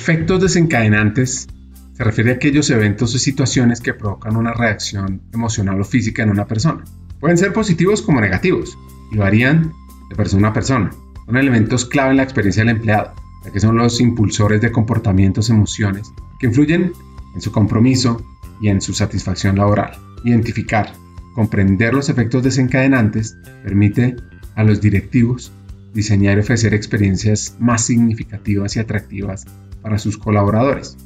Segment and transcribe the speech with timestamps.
[0.00, 1.48] Efectos desencadenantes
[1.92, 6.30] se refiere a aquellos eventos o situaciones que provocan una reacción emocional o física en
[6.30, 6.84] una persona.
[7.18, 8.78] Pueden ser positivos como negativos
[9.10, 9.72] y varían
[10.08, 10.92] de persona a persona.
[11.26, 13.12] Son elementos clave en la experiencia del empleado,
[13.44, 16.92] ya que son los impulsores de comportamientos, emociones que influyen
[17.34, 18.24] en su compromiso
[18.60, 19.98] y en su satisfacción laboral.
[20.24, 20.92] Identificar,
[21.34, 24.14] comprender los efectos desencadenantes permite
[24.54, 25.50] a los directivos
[25.92, 29.44] diseñar y ofrecer experiencias más significativas y atractivas
[29.82, 30.96] para sus colaboradores.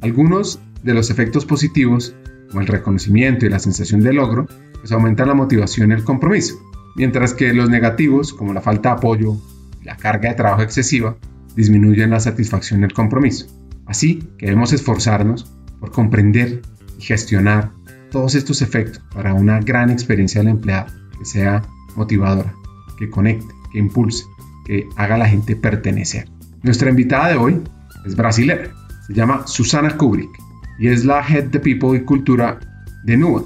[0.00, 2.14] Algunos de los efectos positivos,
[2.48, 4.46] como el reconocimiento y la sensación de logro,
[4.80, 6.56] pues aumentan la motivación y el compromiso,
[6.96, 9.36] mientras que los negativos, como la falta de apoyo
[9.80, 11.16] y la carga de trabajo excesiva,
[11.54, 13.46] disminuyen la satisfacción y el compromiso.
[13.86, 16.62] Así que debemos esforzarnos por comprender
[16.98, 17.72] y gestionar
[18.10, 21.62] todos estos efectos para una gran experiencia del empleado que sea
[21.96, 22.54] motivadora,
[22.98, 24.24] que conecte, que impulse,
[24.64, 26.28] que haga a la gente pertenecer.
[26.62, 27.60] Nuestra invitada de hoy
[28.04, 28.70] es brasilera
[29.06, 30.30] se llama Susana Kubrick
[30.78, 32.58] y es la Head de People y Cultura
[33.04, 33.44] de Nuon.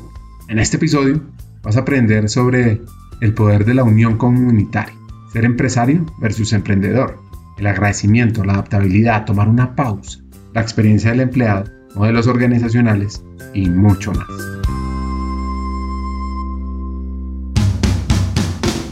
[0.48, 1.22] En este episodio
[1.62, 2.80] vas a aprender sobre
[3.20, 4.94] el poder de la unión comunitaria,
[5.32, 7.18] ser empresario versus emprendedor,
[7.58, 10.20] el agradecimiento, la adaptabilidad, tomar una pausa,
[10.54, 14.28] la experiencia del empleado, modelos organizacionales y mucho más.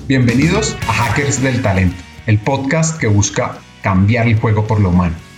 [0.08, 5.23] Bienvenidos a Hackers del Talento, el podcast que busca cambiar el juego por lo humano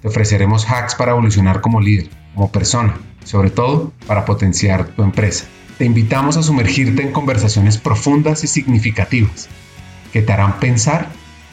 [0.00, 5.46] te ofreceremos hacks para evolucionar como líder, como persona, sobre todo para potenciar tu empresa.
[5.76, 9.48] Te invitamos a sumergirte en conversaciones profundas y significativas
[10.12, 11.08] que te harán pensar,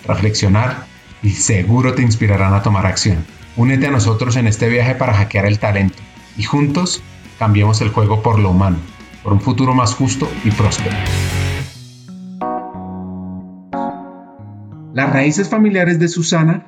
[0.07, 0.85] reflexionar
[1.21, 3.25] y seguro te inspirarán a tomar acción.
[3.57, 5.97] Únete a nosotros en este viaje para hackear el talento
[6.37, 7.01] y juntos
[7.39, 8.77] cambiemos el juego por lo humano,
[9.23, 10.95] por un futuro más justo y próspero.
[14.93, 16.67] Las raíces familiares de Susana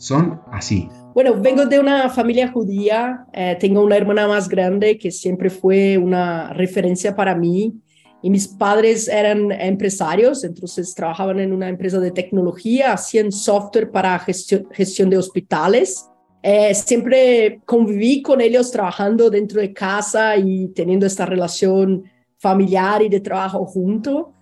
[0.00, 0.88] son así.
[1.14, 5.98] Bueno, vengo de una familia judía, eh, tengo una hermana más grande que siempre fue
[5.98, 7.74] una referencia para mí
[8.22, 14.18] y mis padres eran empresarios, entonces trabajaban en una empresa de tecnología, hacían software para
[14.18, 16.06] gestión, de hospitales.
[16.42, 22.04] Eh, siempre conviví con ellos trabajando dentro de casa y teniendo esta relación
[22.38, 24.32] familiar y de trabajo junto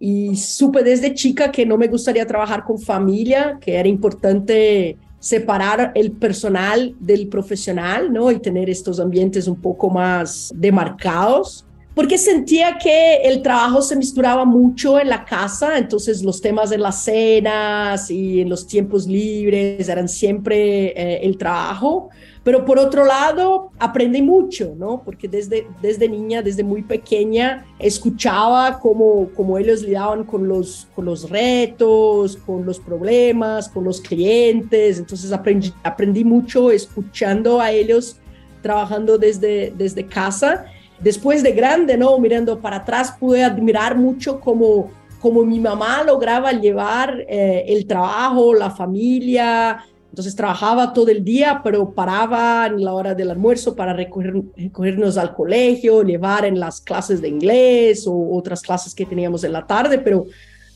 [0.00, 5.92] y supe desde chica que no me gustaría trabajar con familia, que era importante separar
[5.94, 8.30] el personal del profesional, ¿no?
[8.30, 11.64] Y tener estos ambientes un poco más demarcados,
[11.94, 16.78] porque sentía que el trabajo se misturaba mucho en la casa, entonces los temas de
[16.78, 22.10] las cenas y en los tiempos libres eran siempre eh, el trabajo,
[22.48, 25.02] pero por otro lado, aprendí mucho, ¿no?
[25.04, 31.04] Porque desde, desde niña, desde muy pequeña, escuchaba cómo, cómo ellos lidaban con los, con
[31.04, 34.98] los retos, con los problemas, con los clientes.
[34.98, 38.16] Entonces aprendí, aprendí mucho escuchando a ellos
[38.62, 40.64] trabajando desde, desde casa.
[41.00, 42.18] Después de grande, ¿no?
[42.18, 48.54] Mirando para atrás, pude admirar mucho cómo, cómo mi mamá lograba llevar eh, el trabajo,
[48.54, 53.92] la familia, entonces trabajaba todo el día, pero paraba en la hora del almuerzo para
[53.92, 59.52] recogernos al colegio, llevar en las clases de inglés o otras clases que teníamos en
[59.52, 60.26] la tarde, pero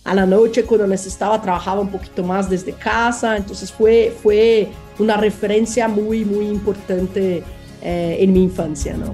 [0.05, 3.37] a la noche cuando necesitaba trabajaba un poquito más desde casa.
[3.37, 7.43] Entonces fue, fue una referencia muy, muy importante
[7.83, 9.13] eh, en mi infancia, ¿no?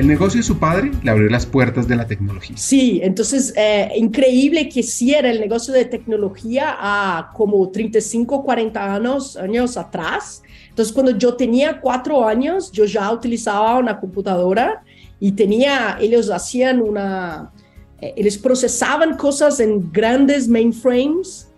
[0.00, 2.56] El negocio de su padre le abrió las puertas de la tecnología.
[2.56, 8.94] Sí, entonces, eh, increíble que sí era el negocio de tecnología a como 35, 40
[8.94, 10.42] años, años atrás.
[10.70, 14.82] Entonces, cuando yo tenía cuatro años, yo ya utilizaba una computadora
[15.20, 17.52] y tenía, ellos hacían una,
[18.00, 21.50] eh, ellos procesaban cosas en grandes mainframes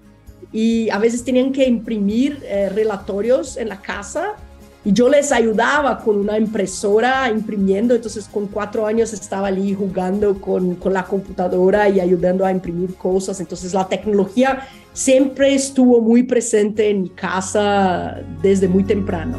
[0.50, 4.34] y a veces tenían que imprimir eh, relatorios en la casa
[4.84, 10.40] y yo les ayudaba con una impresora imprimiendo, entonces con cuatro años estaba allí jugando
[10.40, 16.24] con, con la computadora y ayudando a imprimir cosas, entonces la tecnología siempre estuvo muy
[16.24, 19.38] presente en mi casa desde muy temprano.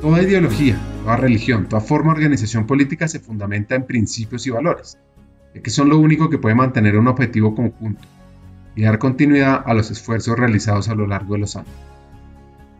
[0.00, 4.98] Toda ideología, toda religión, toda forma de organización política se fundamenta en principios y valores,
[5.62, 8.06] que son lo único que puede mantener un objetivo conjunto
[8.74, 11.70] y dar continuidad a los esfuerzos realizados a lo largo de los años.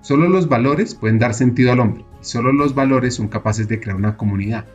[0.00, 3.80] Solo los valores pueden dar sentido al hombre y solo los valores son capaces de
[3.80, 4.66] crear una comunidad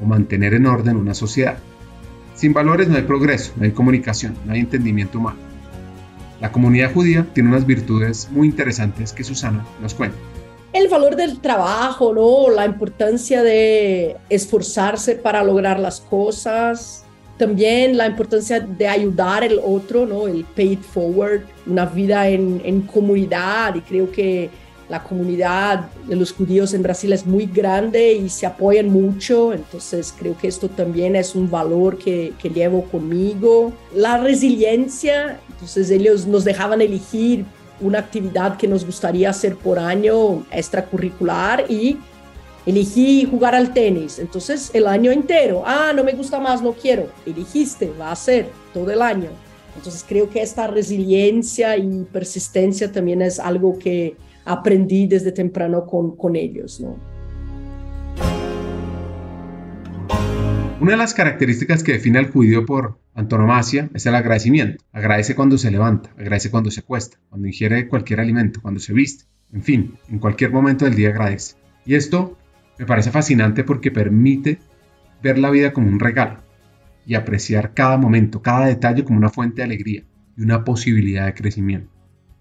[0.00, 1.58] o mantener en orden una sociedad.
[2.34, 5.38] Sin valores no hay progreso, no hay comunicación, no hay entendimiento humano.
[6.40, 10.18] La comunidad judía tiene unas virtudes muy interesantes que Susana nos cuenta.
[10.74, 12.50] El valor del trabajo, ¿no?
[12.54, 17.05] La importancia de esforzarse para lograr las cosas.
[17.38, 20.26] También la importancia de ayudar al otro, ¿no?
[20.26, 23.74] El pay it forward, una vida en, en comunidad.
[23.74, 24.50] Y creo que
[24.88, 30.14] la comunidad de los judíos en Brasil es muy grande y se apoyan mucho, entonces
[30.16, 33.72] creo que esto también es un valor que, que llevo conmigo.
[33.94, 37.44] La resiliencia, entonces ellos nos dejaban elegir
[37.80, 41.98] una actividad que nos gustaría hacer por año extracurricular y
[42.66, 47.08] elegí jugar al tenis, entonces el año entero, ah, no me gusta más, no quiero,
[47.24, 49.30] elegiste, va a ser todo el año.
[49.76, 56.16] Entonces creo que esta resiliencia y persistencia también es algo que aprendí desde temprano con,
[56.16, 56.80] con ellos.
[56.80, 56.96] ¿no?
[60.80, 64.82] Una de las características que define al judío por antonomasia es el agradecimiento.
[64.92, 69.24] Agradece cuando se levanta, agradece cuando se cuesta, cuando ingiere cualquier alimento, cuando se viste.
[69.52, 71.56] En fin, en cualquier momento del día agradece.
[71.84, 72.36] Y esto
[72.78, 74.58] me parece fascinante porque permite
[75.22, 76.40] ver la vida como un regalo
[77.06, 80.04] y apreciar cada momento, cada detalle como una fuente de alegría
[80.36, 81.90] y una posibilidad de crecimiento.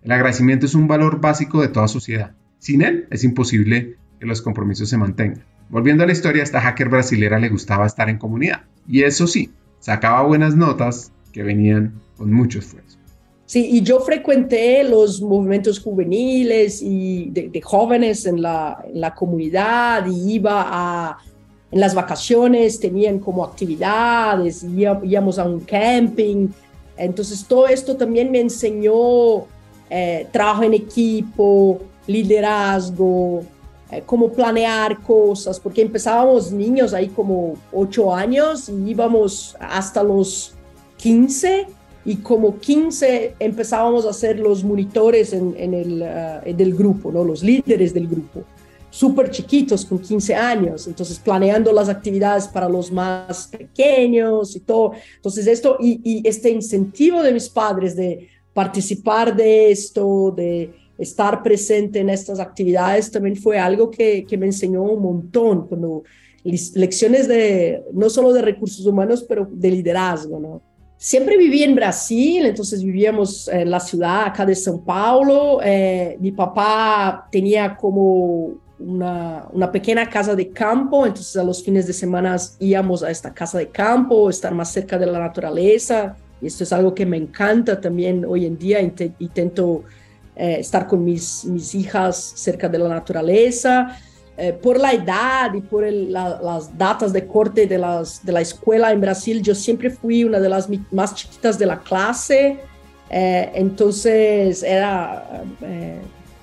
[0.01, 2.35] El agradecimiento es un valor básico de toda sociedad.
[2.59, 5.43] Sin él es imposible que los compromisos se mantengan.
[5.69, 8.63] Volviendo a la historia, a esta hacker brasilera le gustaba estar en comunidad.
[8.87, 12.99] Y eso sí, sacaba buenas notas que venían con mucho esfuerzo.
[13.47, 20.07] Sí, y yo frecuenté los movimientos juveniles y de, jóvenes en la, en la, comunidad
[20.07, 21.17] y iba a,
[21.71, 26.47] en las vacaciones, tenían como actividades, íbamos a un camping.
[26.97, 29.45] Entonces todo esto también me enseñó
[29.91, 33.43] eh, trabajo en equipo, liderazgo,
[33.91, 40.55] eh, cómo planear cosas, porque empezábamos niños ahí como 8 años y íbamos hasta los
[40.97, 41.67] 15
[42.05, 47.23] y como 15 empezábamos a ser los monitores en, el uh, del grupo, ¿no?
[47.23, 48.43] los líderes del grupo,
[48.89, 54.93] súper chiquitos con 15 años, entonces planeando las actividades para los más pequeños y todo.
[55.15, 61.43] Entonces esto y, y este incentivo de mis padres de participar de esto, de estar
[61.43, 66.03] presente en estas actividades, también fue algo que, me enseñó un montón, cuando
[66.43, 70.61] lecciones de, no solo de recursos humanos, pero de liderazgo, ¿no?
[71.05, 75.59] Siempre viví en Brasil, entonces vivíamos en la ciudad acá de São Paulo.
[75.63, 81.85] Eh, mi papá tenía como una, una, pequeña casa de campo, entonces a los fines
[81.85, 86.17] de semana íbamos a esta casa de campo, estar más cerca de la naturaleza.
[86.41, 88.81] Y esto es algo que me encanta también hoy en día.
[88.81, 89.83] Intento
[90.35, 93.95] eh, estar con mis, mis hijas cerca de la naturaleza.
[94.37, 98.91] Eh, por la edad y por las datas de corte de, las, de la escuela
[98.91, 102.59] en Brasil, yo siempre fui una de las más chiquitas de la clase.
[103.09, 105.43] Eh, entonces era,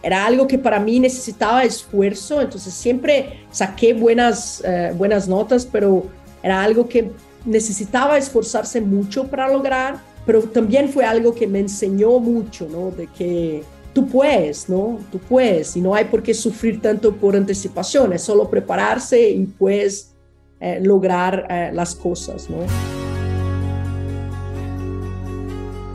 [0.03, 2.41] era algo que para mí necesitaba esfuerzo.
[2.41, 4.63] Entonces siempre saqué buenas,
[4.97, 6.07] buenas notas, pero
[6.43, 7.11] era algo que
[7.45, 12.91] necesitaba esforzarse mucho para lograr, pero también fue algo que me enseñó mucho, ¿no?
[12.91, 14.99] De que tú puedes, ¿no?
[15.11, 19.47] Tú puedes y no hay por qué sufrir tanto por anticipación, es solo prepararse y
[19.47, 20.15] puedes
[20.61, 22.59] eh, lograr eh, las cosas, ¿no?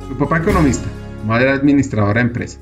[0.07, 0.87] Su papá economista,
[1.25, 2.59] madre administradora de empresa,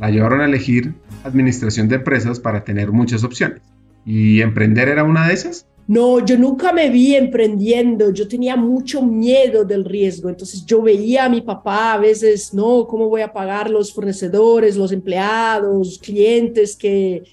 [0.00, 3.62] la llevaron a elegir administración de empresas para tener muchas opciones.
[4.04, 5.66] ¿Y emprender era una de esas?
[5.92, 11.26] No, yo nunca me vi emprendiendo, yo tenía mucho miedo del riesgo, entonces yo veía
[11.26, 16.76] a mi papá a veces, no, ¿cómo voy a pagar los fornecedores, los empleados, clientes
[16.76, 17.24] que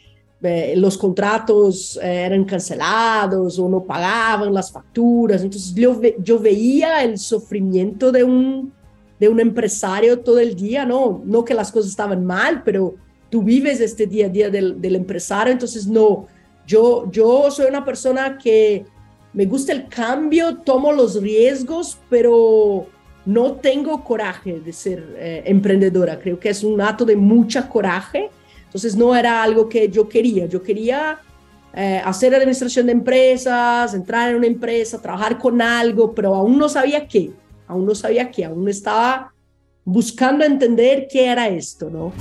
[0.42, 5.42] eh, los contratos eh, eran cancelados o no pagaban las facturas?
[5.42, 8.74] Entonces yo, yo veía el sufrimiento de un,
[9.22, 12.96] de un empresario todo el día, no, no que las cosas estaban mal, pero
[13.30, 16.28] tú vives este día a día del, del empresario, entonces no
[16.70, 18.86] yo, yo soy una persona que
[19.34, 22.86] me gusta el cambio, tomo los riesgos, pero
[23.26, 26.20] no tengo coraje de ser eh, emprendedora.
[26.20, 28.30] Creo que es un acto de mucha coraje.
[28.66, 30.46] Entonces no era algo que yo quería.
[30.46, 31.18] Yo quería
[31.74, 36.70] eh, hacer administración de empresas, entrar en una empresa, trabajar con algo, pero aún no
[36.70, 37.32] sabía qué.
[37.68, 38.46] Aún no sabía qué.
[38.46, 39.34] Aún estaba
[39.84, 42.14] buscando entender qué era esto, ¿no?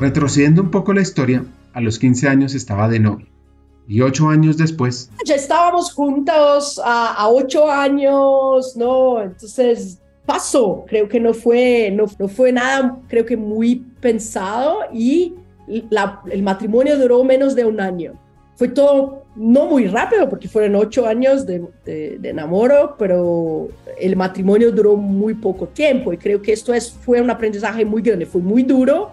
[0.00, 3.26] Retrocediendo un poco la historia, a los 15 años estaba de novio.
[3.86, 5.10] Y ocho años después.
[5.24, 9.22] Ya estábamos juntos a, ocho años, ¿no?
[9.22, 15.32] Entonces pasó, creo que no fue, no, fue nada, creo que muy pensado y
[16.30, 18.12] el matrimonio duró menos de un año.
[18.56, 24.70] Fue todo no muy rápido porque fueron ocho años de, de, enamoro, pero el matrimonio
[24.70, 28.42] duró muy poco tiempo y creo que esto es, fue un aprendizaje muy grande, fue
[28.42, 29.12] muy duro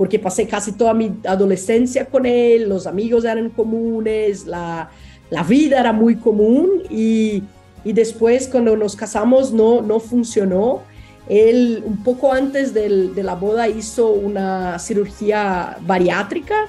[0.00, 4.88] porque pasé casi toda mi adolescencia con él, los amigos eran comunes, la,
[5.28, 7.42] la vida era muy común y,
[7.84, 10.80] y después cuando nos casamos no, no funcionó
[11.28, 16.66] él un poco antes del, de la boda hizo una cirugía bariátrica.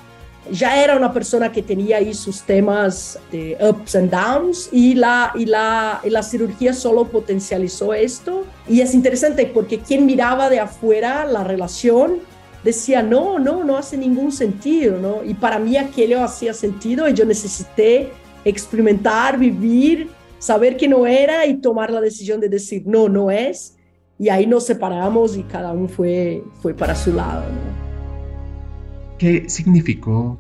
[0.52, 5.32] Ya era una persona que tenía ahí sus temas de ups and downs y la,
[5.36, 8.44] y la, y la cirugía solo potencializó esto.
[8.68, 12.30] Y es interesante porque quien miraba de afuera la relación
[12.64, 15.24] decía, no, no, no hace ningún sentido, ¿no?
[15.24, 18.10] Y para mí aquello hacía sentido y yo necesité
[18.46, 23.78] experimentar, vivir, saber que no era y tomar la decisión de decir, no, no es
[24.22, 27.44] y ahí nos separamos y cada uno fue, fue para su lado.
[29.18, 30.38] ¿Qué significó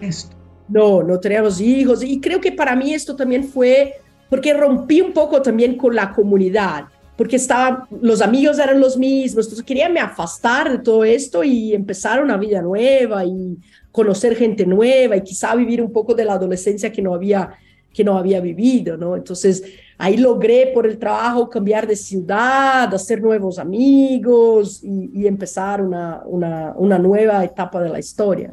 [0.00, 0.36] esto?
[0.68, 3.94] No, no teníamos hijos y creo que para mí esto también fue
[4.28, 6.84] porque rompí un poco también con la comunidad,
[7.20, 11.74] porque estaban, los amigos eran los mismos, entonces quería me afastar de todo esto y
[11.74, 13.58] empezar una vida nueva y
[13.92, 17.50] conocer gente nueva y quizá vivir un poco de la adolescencia que no había
[17.92, 19.16] que no había vivido, ¿no?
[19.16, 19.62] Entonces,
[19.98, 26.72] ahí logré por el trabajo cambiar de ciudad, hacer nuevos amigos y, empezar una, una,
[26.74, 28.50] una nueva etapa de la historia.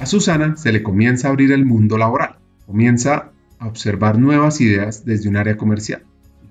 [0.00, 3.30] A Susana se le comienza a abrir el mundo laboral, comienza
[3.60, 6.02] a observar nuevas ideas desde un área comercial.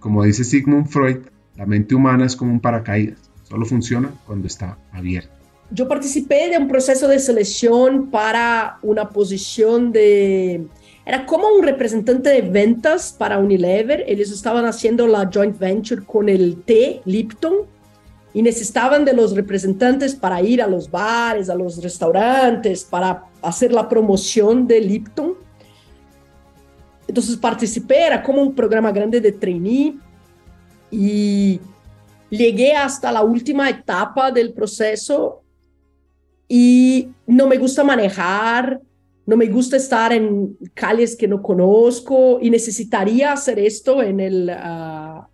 [0.08, 1.18] Como dice Sigmund Freud,
[1.58, 5.30] la mente humana es como un paracaídas, solo funciona cuando está abierta.
[5.72, 10.66] Yo participé de un proceso de selección para una posición de
[11.06, 14.06] era como un representante de ventas para Unilever.
[14.08, 17.66] Ellos estaban haciendo la joint venture con el té Lipton
[18.34, 23.74] y necesitaban de los representantes para ir a los bares, a los restaurantes, para hacer
[23.74, 25.34] la promoción de Lipton.
[27.18, 29.96] Entonces participé, era como un programa grande de trainee
[30.92, 31.60] y
[32.30, 35.42] llegué hasta la última etapa del proceso
[36.48, 38.80] y no me gusta manejar,
[39.26, 44.52] no me gusta estar en calles que no conozco y necesitaría hacer esto en el,
[44.52, 45.28] ah,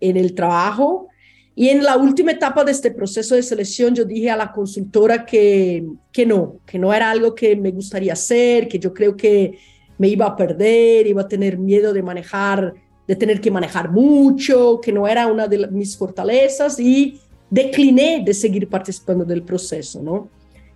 [0.00, 1.08] en el trabajo.
[1.54, 5.26] Y en la última etapa de este proceso de selección, yo dije a la consultora
[5.26, 9.58] que, que no, que no era algo que me gustaría hacer, que yo creo que
[9.98, 12.74] me iba a perder, iba a tener miedo de manejar,
[13.06, 18.34] de tener que manejar mucho, que no era una de mis fortalezas y decliné de
[18.34, 20.28] seguir participando del proceso, ¿no?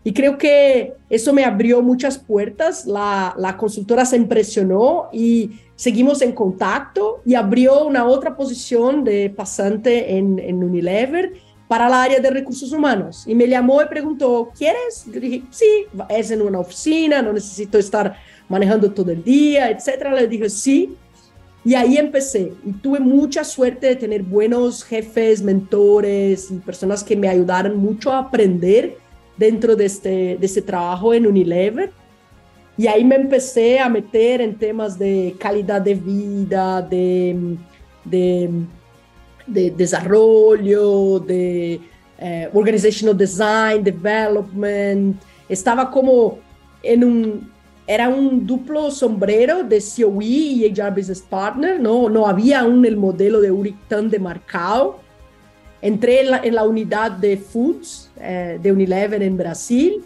[0.03, 2.87] Y creo que eso me abrió muchas puertas.
[2.87, 9.29] La, la, consultora se impresionó y seguimos en contacto y abrió una otra posición de
[9.29, 11.35] pasante en, en Unilever
[11.69, 13.25] para el área de recursos humanos.
[13.27, 15.05] Y me llamó y preguntó, ¿quieres?
[15.07, 18.17] Yo dije, sí, es en una oficina, no necesito estar
[18.51, 20.13] manejando todo el día, etcétera.
[20.15, 20.97] Le dije, sí.
[21.65, 27.17] Y ahí empecé y tuve mucha suerte de tener buenos jefes, mentores y personas que
[27.17, 28.97] me ayudaron mucho a aprender
[29.37, 31.93] dentro de este, de este trabajo en Unilever.
[32.79, 37.57] Y ahí me empecé a meter en temas de calidad de vida, de,
[38.05, 38.51] de,
[39.47, 41.79] de desarrollo, de
[42.19, 45.21] eh, organizational design, development.
[45.47, 46.39] Estaba como
[46.83, 47.51] en un,
[47.93, 52.09] era un duplo sombrero de COE y HR Business Partner, ¿no?
[52.09, 55.01] No había aún el modelo de Uric tan demarcado
[55.83, 60.05] Entré en la, unidad de Foods eh, de Unilever en Brasil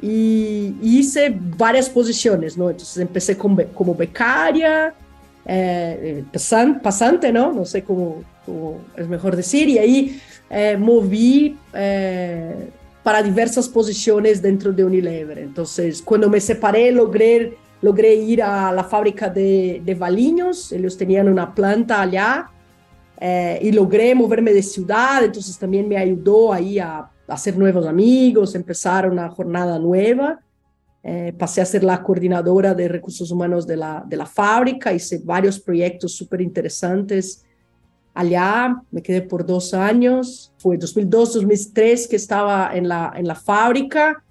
[0.00, 2.70] y, hice varias posiciones, ¿no?
[2.70, 4.94] Entonces empecé como becaria,
[5.44, 6.24] eh,
[6.82, 7.52] pasante, ¿no?
[7.52, 8.22] No sé cómo,
[8.96, 11.58] es mejor decir, y ahí eh, moví
[13.02, 15.38] para diversas posiciones dentro de Unilever.
[15.38, 21.28] Entonces, cuando me separé, logré, logré ir a la fábrica de, de Valiños, ellos tenían
[21.28, 22.50] una planta allá,
[23.24, 28.56] eh, y logré moverme de ciudad, entonces también me ayudó ahí a, hacer nuevos amigos,
[28.56, 30.40] empezar una jornada nueva.
[31.04, 35.20] Eh, pasé a ser la coordinadora de recursos humanos de la, de la fábrica, hice
[35.24, 37.44] varios proyectos súper interesantes
[38.14, 43.34] allá, me quedé por dos años, fue 2002, 2003 que estaba en la, en la
[43.34, 44.22] fábrica.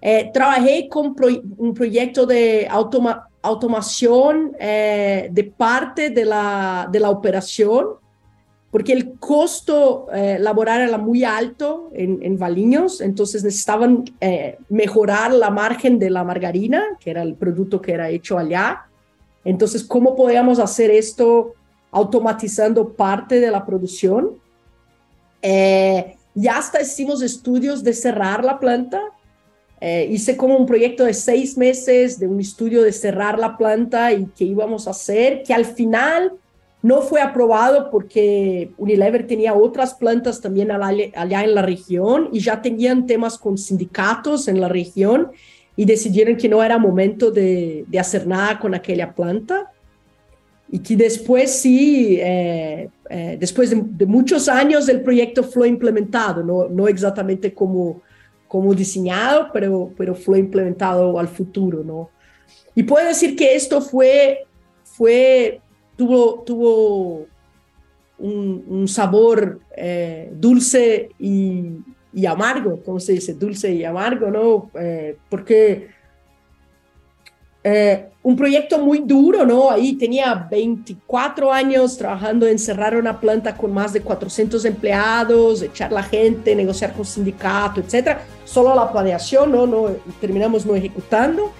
[0.00, 1.14] Eh, trabajé con
[1.58, 2.68] un proyecto de
[3.42, 8.02] automación de parte de la, de la operación
[8.72, 15.34] porque el costo eh, laboral era muy alto en, en Valiños, entonces necesitaban eh, mejorar
[15.34, 18.86] la margen de la margarina, que era el producto que era hecho allá.
[19.44, 21.52] Entonces, ¿cómo podíamos hacer esto
[21.92, 24.42] automatizando parte de la producción?
[25.40, 29.00] Eh, y hasta hicimos estudios de cerrar la planta.
[29.80, 34.12] Eh, hice como un proyecto de seis meses de un estudio de cerrar la planta
[34.12, 36.32] y qué íbamos a hacer, que al final
[36.82, 42.62] no fue aprobado porque Unilever tenía otras plantas también allá en la región y ya
[42.62, 45.32] tenían temas con sindicatos en la región
[45.74, 49.71] y decidieron que no era momento de, de hacer nada con aquella planta
[50.72, 56.42] y que después sí, eh, eh, después de, de, muchos años el proyecto fue implementado,
[56.42, 58.00] no, no exactamente como,
[58.48, 62.08] como diseñado, pero, pero fue implementado al futuro, ¿no?
[62.74, 64.46] Y puedo decir que esto fue,
[64.82, 65.60] fue
[65.94, 67.26] tuvo, tuvo
[68.18, 71.66] un, un sabor eh, dulce y,
[72.14, 73.34] y, amargo, ¿cómo se dice?
[73.34, 74.70] Dulce y amargo, ¿no?
[75.28, 75.88] porque
[77.62, 79.70] eh, un proyecto muy duro, ¿no?
[79.70, 85.90] Ahí tenía 24 años trabajando en cerrar una planta con más de 400 empleados, echar
[85.90, 88.22] la gente, negociar con sindicato, etcétera.
[88.44, 89.88] Solo la planeación, ¿no?
[90.20, 91.52] terminamos no ejecutando.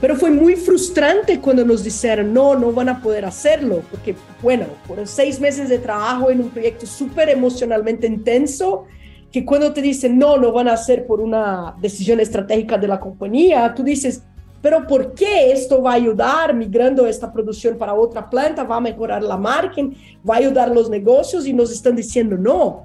[0.00, 4.66] Pero fue muy frustrante cuando nos dijeron, no, no van a poder hacerlo, porque, bueno,
[4.86, 8.84] fueron seis meses de trabajo en un proyecto súper emocionalmente intenso,
[9.32, 13.00] que cuando te dicen, no, no van a hacer por una decisión estratégica de la
[13.00, 14.22] compañía, tú dices,
[14.60, 18.64] pero ¿por qué esto va a ayudar migrando esta producción para otra planta?
[18.64, 19.80] ¿Va a mejorar la marca?
[20.28, 21.46] ¿Va a ayudar los negocios?
[21.46, 22.84] Y nos están diciendo no.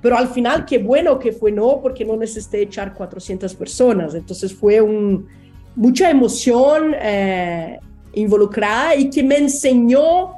[0.00, 4.14] Pero al final, qué bueno que fue no, porque no necesité echar 400 personas.
[4.14, 5.28] Entonces fue un,
[5.76, 7.78] mucha emoción eh,
[8.14, 10.32] involucrada y que me enseñó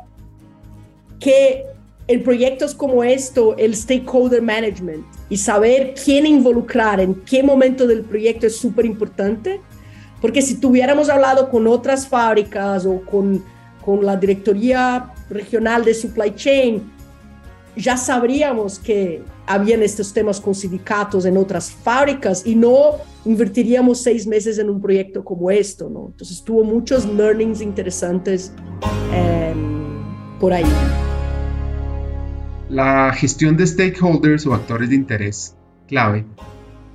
[1.18, 1.64] que
[2.06, 8.02] en proyectos como esto, el stakeholder management y saber quién involucrar en qué momento del
[8.02, 9.62] proyecto es súper importante
[10.24, 13.44] porque si tuviéramos hablado con otras fábricas o con,
[13.84, 16.82] con la Directoría Regional de Supply Chain,
[17.76, 22.92] ya sabríamos que habían estos temas con sindicatos en otras fábricas y no
[23.26, 26.06] invertiríamos seis meses en un proyecto como esto, ¿no?
[26.06, 28.50] Entonces tuvo muchos learnings interesantes
[29.12, 29.52] eh,
[30.40, 30.64] por ahí.
[32.70, 35.54] La gestión de stakeholders o actores de interés
[35.86, 36.24] clave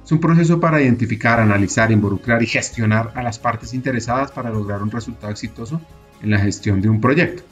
[0.10, 4.82] es un proceso para identificar, analizar, involucrar y gestionar a las partes interesadas para lograr
[4.82, 5.80] un resultado exitoso
[6.24, 7.43] en la gestión de un proyecto.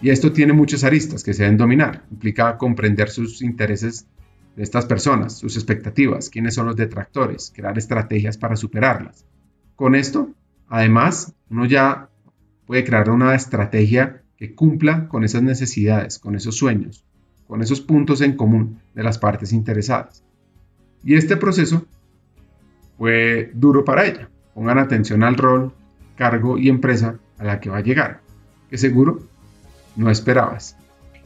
[0.00, 2.02] Y esto tiene muchas aristas que se deben dominar.
[2.10, 4.08] Implica comprender sus intereses
[4.56, 9.24] de estas personas, sus expectativas, quiénes son los detractores, crear estrategias para superarlas.
[9.76, 10.30] Con esto,
[10.68, 12.08] además, uno ya
[12.66, 17.04] puede crear una estrategia que cumpla con esas necesidades, con esos sueños,
[17.46, 20.24] con esos puntos en común de las partes interesadas.
[21.04, 21.84] Y este proceso
[22.98, 24.28] fue duro para ella.
[24.54, 25.72] Pongan atención al rol,
[26.16, 28.20] cargo y empresa a la que va a llegar,
[28.70, 29.20] que seguro
[29.96, 30.76] no esperabas.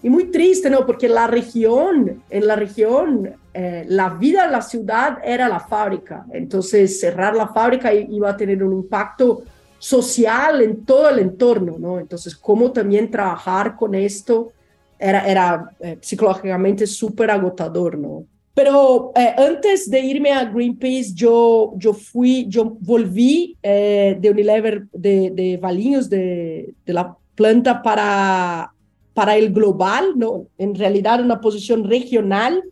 [0.02, 0.86] Y muy triste, ¿no?
[0.86, 6.24] Porque la región, en la región, eh, la vida en la ciudad era la fábrica.
[6.32, 9.42] Entonces, cerrar la fábrica iba a tener un impacto
[9.78, 11.98] social en todo el entorno, ¿no?
[11.98, 14.52] Entonces, cómo también trabajar con esto
[14.98, 18.24] era, era eh, psicológicamente súper agotador, ¿no?
[18.56, 24.86] Pero eh, antes de irme a Greenpeace, yo, yo fui, yo volví eh, de Unilever
[24.94, 28.72] de, de Valinhos, de, de, la planta para,
[29.12, 30.46] para el global, ¿no?
[30.56, 32.62] En realidad una posición regional.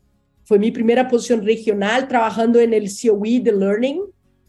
[0.44, 4.00] Fue mi primera posición regional trabajando en el COE de Learning.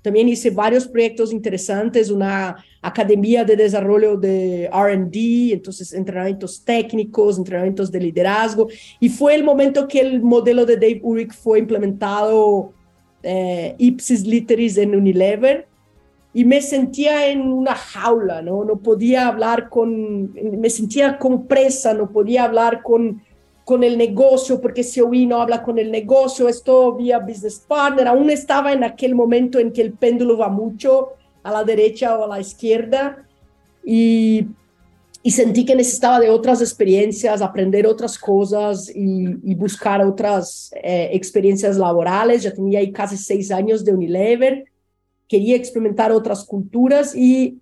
[0.06, 7.92] También hice varios proyectos interesantes, una academia de desarrollo de RD, entonces entrenamientos técnicos, entrenamientos
[7.92, 8.68] de liderazgo.
[9.00, 12.72] Y fue el momento que el modelo de Dave Urich fue implementado
[13.24, 15.68] eh, ipsis literis en Unilever.
[16.36, 18.64] Y me sentía en una jaula, ¿no?
[18.64, 23.24] No podía hablar con, me sentía con presa, no podía hablar con
[23.66, 28.08] con el negocio, porque si COE no habla con el negocio, esto vía business partner,
[28.08, 32.26] aún estaba en aquel momento en que el péndulo va mucho a la derecha o
[32.26, 33.28] a la izquierda
[33.84, 34.46] y,
[35.24, 41.76] y sentí que necesitaba de otras experiencias, aprender otras cosas y, buscar otras eh, experiencias
[41.78, 42.44] laborales.
[42.44, 44.66] Ya tenía ahí casi seis años de Unilever,
[45.28, 47.60] quería experimentar otras culturas y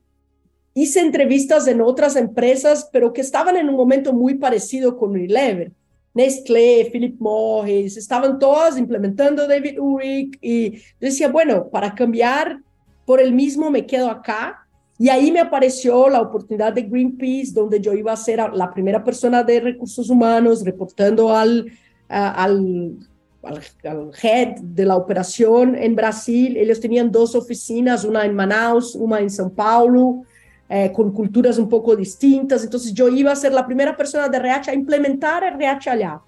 [0.74, 5.72] hice entrevistas en otras empresas, pero que estaban en un momento muy parecido con Unilever
[6.14, 12.60] Nestlé, Philip Morris, estaban todas implementando David Urich y yo decía, bueno, para cambiar
[13.06, 14.60] por el mismo me quedo acá.
[15.00, 19.04] Y ahí me apareció la oportunidad de Greenpeace, donde yo iba a ser la primera
[19.04, 21.72] persona de recursos humanos, reportando al,
[22.08, 23.00] al,
[23.42, 26.56] al, al head de la operación en Brasil.
[26.58, 30.24] Ellos tenían dos oficinas, una en Manaus, una en São Paulo.
[30.70, 32.64] Eh, con culturas un poco distintas.
[32.64, 36.22] Entonces yo iba a ser la primera persona de RH a implementar RH allá.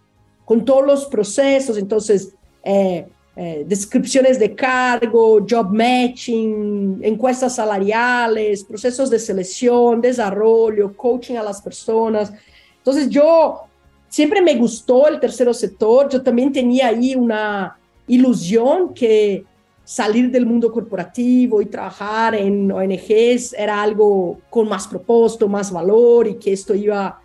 [0.43, 9.09] con todos los procesos, entonces, eh, eh, descripciones de cargo, job matching, encuestas salariales, procesos
[9.09, 12.31] de selección, desarrollo, coaching a las personas.
[12.77, 13.61] Entonces yo
[14.07, 19.43] siempre me gustó el tercer sector, yo también tenía ahí una ilusión que
[19.85, 26.27] salir del mundo corporativo y trabajar en ONGs era algo con más propósito, más valor
[26.27, 27.21] y que esto iba a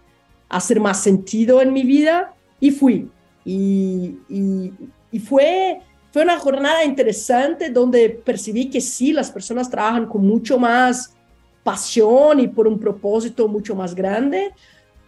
[0.48, 3.10] hacer más sentido en mi vida y fui.
[3.44, 4.16] Y,
[5.26, 5.80] fue
[6.12, 11.14] fue una jornada interesante donde percibí que sí, las personas trabajan con mucho más
[11.62, 14.52] pasión y por un propósito mucho más grande,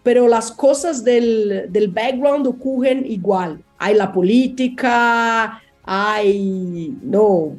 [0.05, 3.63] pero las cosas del, del background ocurren igual.
[3.79, 7.57] Hay la política, hay, no,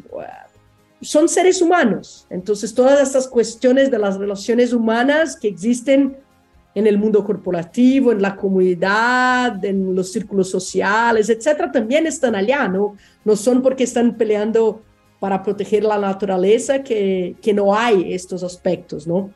[1.01, 2.25] son seres humanos.
[2.29, 6.17] Entonces, todas estas cuestiones de las relaciones humanas que existen
[6.75, 12.67] en el mundo corporativo, en la comunidad, en los círculos sociales, etcétera, también están allá,
[12.67, 12.95] ¿no?
[13.23, 14.81] No son porque están peleando
[15.19, 19.31] para proteger la naturaleza que, que no hay estos aspectos, ¿no?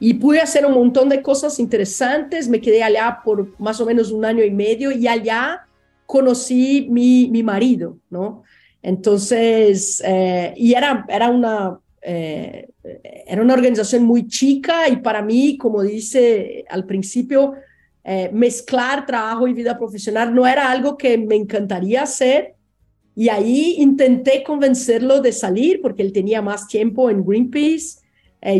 [0.00, 4.10] Y pude hacer un montón de cosas interesantes, me quedé allá por más o menos
[4.10, 5.65] un año y medio y allá
[6.06, 8.42] conocí mi, mi marido, ¿no?
[8.82, 12.68] Entonces, eh, y era, era una eh,
[13.26, 17.54] era una organización muy chica y para mí, como dice al principio,
[18.04, 22.54] eh, mezclar trabajo y vida profesional no era algo que me encantaría hacer.
[23.16, 27.98] Y ahí intenté convencerlo de salir porque él tenía más tiempo en Greenpeace.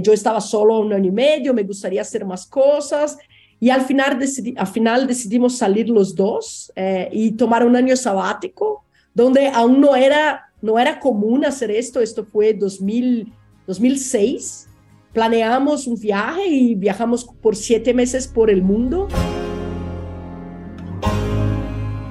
[0.02, 3.18] Yo estaba solo un año y medio, me gustaría hacer más cosas.
[3.58, 6.72] Y al final, decidí, al final decidimos salir los dos
[7.10, 12.24] y tomar un año sabático, donde aún no era no era común hacer esto, esto
[12.24, 13.32] fue 2000,
[13.66, 14.68] 2006.
[15.12, 19.08] Planeamos un viaje y viajamos por siete meses por el mundo.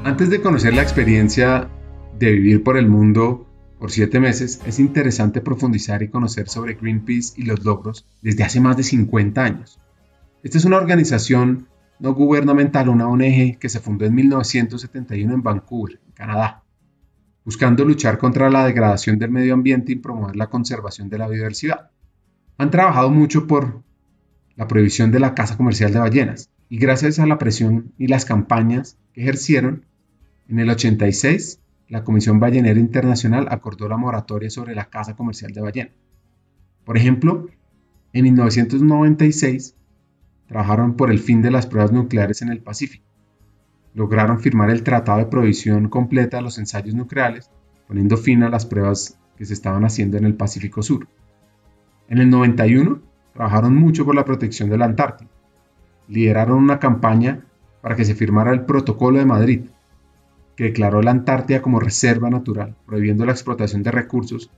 [0.03, 1.69] Antes de conocer la experiencia
[2.17, 3.45] de vivir por el mundo
[3.79, 8.59] por siete meses, es interesante profundizar y conocer sobre Greenpeace y los logros desde hace
[8.59, 9.79] más de 50 años.
[10.45, 11.67] Esta es una organización
[11.99, 16.61] no gubernamental, una ONG que se fundó en 1971 en Vancouver, Canadá
[17.43, 21.89] buscando luchar contra la degradación del medio ambiente y promover la conservación de la biodiversidad.
[22.59, 23.81] Han trabajado mucho por
[24.55, 28.25] la prohibición de la caza comercial de ballenas y gracias a la presión y las
[28.25, 29.85] campañas que ejercieron,
[30.47, 35.61] en el 86 la Comisión Ballenera Internacional acordó la moratoria sobre la caza comercial de
[35.61, 35.93] ballenas.
[36.83, 37.47] Por ejemplo,
[38.13, 39.75] en 1996
[40.47, 43.05] trabajaron por el fin de las pruebas nucleares en el Pacífico
[43.95, 47.49] lograron firmar el Tratado de Prohibición Completa de los Ensayos Nucleares,
[47.87, 51.07] poniendo fin a las pruebas que se estaban haciendo en el Pacífico Sur.
[52.09, 52.99] En el 91
[53.33, 55.29] trabajaron mucho por la protección de la Antártida.
[56.09, 57.45] Lideraron una campaña
[57.81, 59.61] para que se firmara el Protocolo de Madrid,
[60.57, 64.51] que declaró la Antártida como reserva natural, prohibiendo la explotación de recursos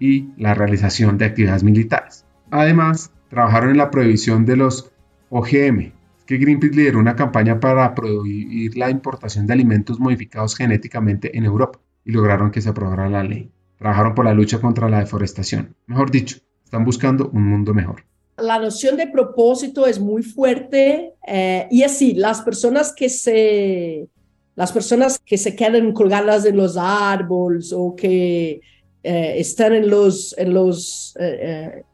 [0.00, 2.24] y la realización de actividades militares.
[2.50, 4.90] Además, trabajaron en la prohibición de los
[5.30, 5.92] OGM,
[6.26, 11.80] que Greenpeace lideró una campaña para prohibir la importación de alimentos modificados genéticamente en Europa
[12.04, 13.50] y lograron que se aprobara la ley.
[13.78, 15.74] Trabajaron por la lucha contra la deforestación.
[15.86, 18.04] Mejor dicho, están buscando un mundo mejor.
[18.36, 24.08] La noción de propósito es muy fuerte eh, y así, las personas que se,
[24.56, 28.60] las personas que se quedan colgadas en los árboles o que
[29.02, 31.84] eh, están en los, en los eh,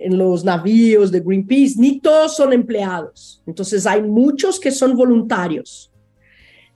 [0.00, 3.42] en los navíos de Greenpeace, ni todos son empleados.
[3.46, 5.90] Entonces hay muchos que son voluntarios.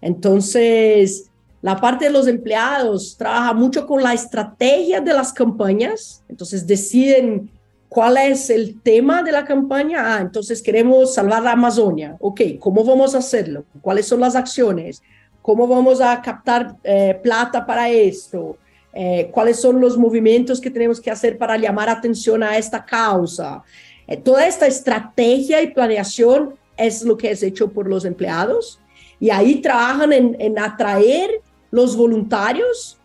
[0.00, 1.30] Entonces,
[1.62, 6.24] la parte de los empleados trabaja mucho con la estrategia de las campañas.
[6.28, 7.48] Entonces deciden
[7.88, 10.16] cuál es el tema de la campaña.
[10.16, 12.16] Ah, entonces queremos salvar la Amazonia.
[12.20, 13.64] Ok, ¿cómo vamos a hacerlo?
[13.80, 15.02] ¿Cuáles son las acciones?
[15.40, 18.56] ¿Cómo vamos a captar eh, plata para esto?
[18.94, 23.62] Eh, cuáles son los movimientos que tenemos que hacer para llamar atención a esta causa.
[24.07, 28.78] Eh, toda esta estrategia y planeación es lo que es hecho por los empleados
[29.18, 31.31] y ahí trabajan en, atraer
[31.70, 32.98] los voluntarios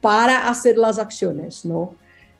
[0.00, 1.94] para hacer las acciones, ¿no?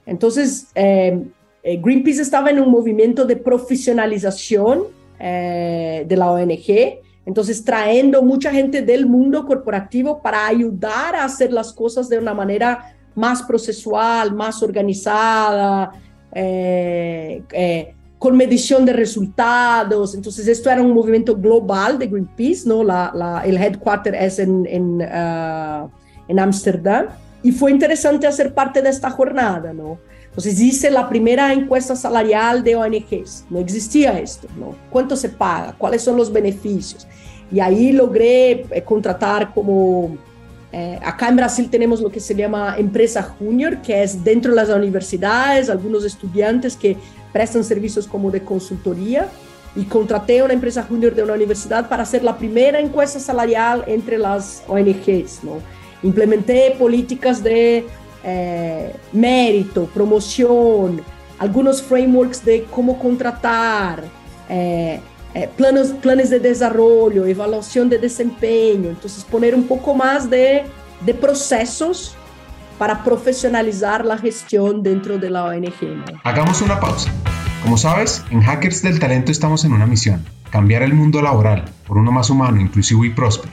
[0.06, 1.20] Entonces, eh,
[1.62, 4.84] Greenpeace estaba en un movimiento de profesionalización
[5.18, 11.74] de la ONG entonces, trayendo mucha gente del mundo corporativo para ayudar a hacer las
[11.74, 15.92] cosas de una manera más procesual, más organizada,
[16.32, 20.14] eh, eh, con medición de resultados.
[20.14, 22.82] Entonces, esto era un movimiento global de Greenpeace, ¿no?
[22.82, 25.90] La, el headquarter es en, en, uh.
[27.42, 29.98] Y fue interesante hacer parte de esta jornada, ¿no?
[30.28, 33.46] Entonces hice la primera encuesta salarial de ONGs.
[33.50, 34.76] No existía esto, ¿no?
[34.90, 35.74] ¿Cuánto se paga?
[35.76, 37.06] ¿Cuáles son los beneficios?
[37.50, 40.16] Y ahí logré eh, contratar como,
[40.70, 44.56] eh, acá en Brasil tenemos lo que se llama empresa junior, que es dentro de
[44.56, 46.96] las universidades, algunos estudiantes que
[47.32, 49.28] prestan servicios como de consultoría.
[49.76, 54.18] Y contraté una empresa junior de una universidad para hacer la primera encuesta salarial entre
[54.18, 55.44] las ONGs.
[55.44, 55.60] ¿no?
[56.02, 57.86] Implementé políticas de
[58.24, 61.00] eh, mérito, promoción,
[61.38, 64.04] algunos frameworks de cómo contratar,
[64.48, 65.00] eh,
[65.34, 68.88] eh, planes de desarrollo, evaluación de desempeño.
[68.90, 70.64] Entonces, poner un poco más de,
[71.04, 72.16] de procesos
[72.78, 76.04] para profesionalizar la gestión dentro de la ONG.
[76.24, 77.10] Hagamos una pausa.
[77.62, 81.98] Como sabes, en Hackers del Talento estamos en una misión, cambiar el mundo laboral por
[81.98, 83.52] uno más humano, inclusivo y próspero.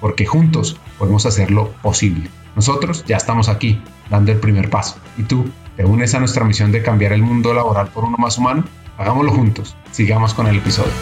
[0.00, 2.30] porque juntos podemos hacerlo posible.
[2.56, 4.96] Nosotros ya estamos aquí, dando el primer paso.
[5.18, 5.44] ¿Y tú?
[5.76, 8.64] ¿Te unes a nuestra misión de cambiar el mundo laboral por uno más humano?
[8.98, 9.76] Hagámoslo juntos.
[9.92, 10.92] Sigamos con el episodio.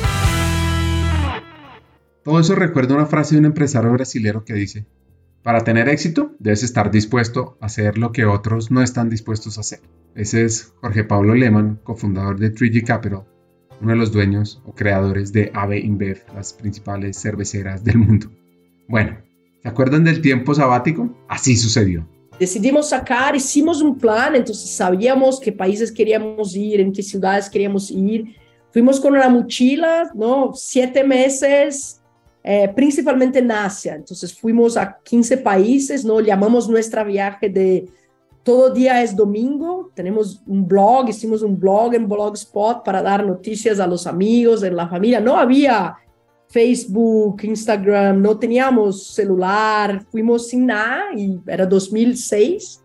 [2.23, 4.87] Todo eso recuerda una frase de un empresario brasileño que dice,
[5.43, 9.63] para tener éxito debes estar dispuesto a hacer lo que otros no están dispuestos a
[9.63, 9.81] hacer.
[10.15, 13.25] Ese es Jorge Pablo Lehmann, cofundador de 3G Capital,
[13.81, 18.31] uno de los dueños o creadores de AB InBev, las principales cerveceras del mundo.
[18.88, 19.18] Bueno,
[19.62, 21.14] ¿se acuerdan del tiempo sabático?
[21.29, 22.09] Así sucedió.
[22.40, 27.90] Decidimos sacar, hicimos un plan, entonces sabíamos qué países queríamos ir, en qué ciudades queríamos
[27.90, 28.35] ir.
[28.72, 30.53] Fuimos con una mochila, ¿no?
[30.55, 32.01] Siete meses,
[32.42, 33.94] eh, principalmente en Asia.
[33.94, 36.20] Entonces fuimos a 15 países, ¿no?
[36.20, 37.90] Llamamos nuestra viaje de
[38.42, 39.90] todo día es domingo.
[39.94, 44.77] Tenemos un blog, hicimos un blog en Blogspot para dar noticias a los amigos, en
[44.77, 45.20] la familia.
[45.20, 45.96] No había
[46.49, 52.83] Facebook, Instagram, no teníamos celular, fuimos sin nada y era 2006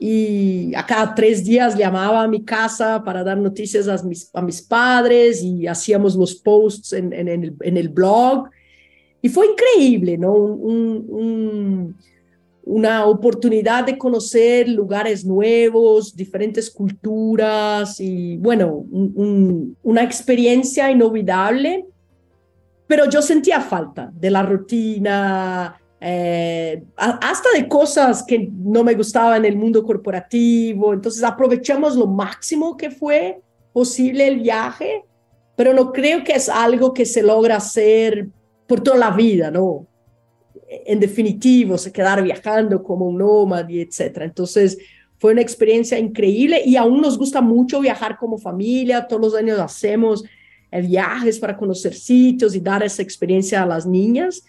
[0.00, 4.40] y a cada tres días llamaba a mi casa para dar noticias a mis, a
[4.40, 8.48] mis padres y hacíamos los posts en, en, el, en el, blog.
[9.20, 10.32] Y fue increíble, ¿no?
[10.32, 11.96] Un,
[12.62, 18.84] una oportunidad de conocer lugares nuevos, diferentes culturas y bueno,
[19.82, 21.86] una experiencia inolvidable
[22.88, 29.44] pero yo sentía falta de la rutina, eh, hasta de cosas que no me gustaban
[29.44, 30.94] en el mundo corporativo.
[30.94, 33.42] Entonces aprovechamos lo máximo que fue
[33.74, 35.04] posible el viaje,
[35.54, 38.28] pero no creo que es algo que se logra hacer
[38.66, 39.86] por toda la vida, ¿no?
[40.68, 44.22] En definitivo, se quedar viajando como un nómada, etc.
[44.22, 44.78] Entonces
[45.18, 49.58] fue una experiencia increíble y aún nos gusta mucho viajar como familia, todos los años
[49.58, 50.24] hacemos
[50.70, 54.44] eh, viajes para conocer sitios y dar esa experiencia a las niñas.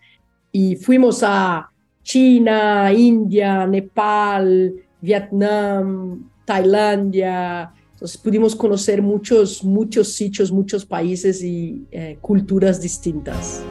[0.51, 1.69] Y fuimos a
[2.03, 7.71] China, India, Nepal, Vietnam, Tailandia.
[7.93, 13.61] Entonces pudimos conocer muchos, muchos sitios, muchos países y eh, culturas distintas.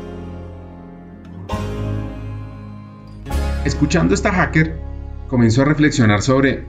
[3.65, 4.79] Escuchando esta hacker,
[5.29, 6.65] comenzó a reflexionar sobre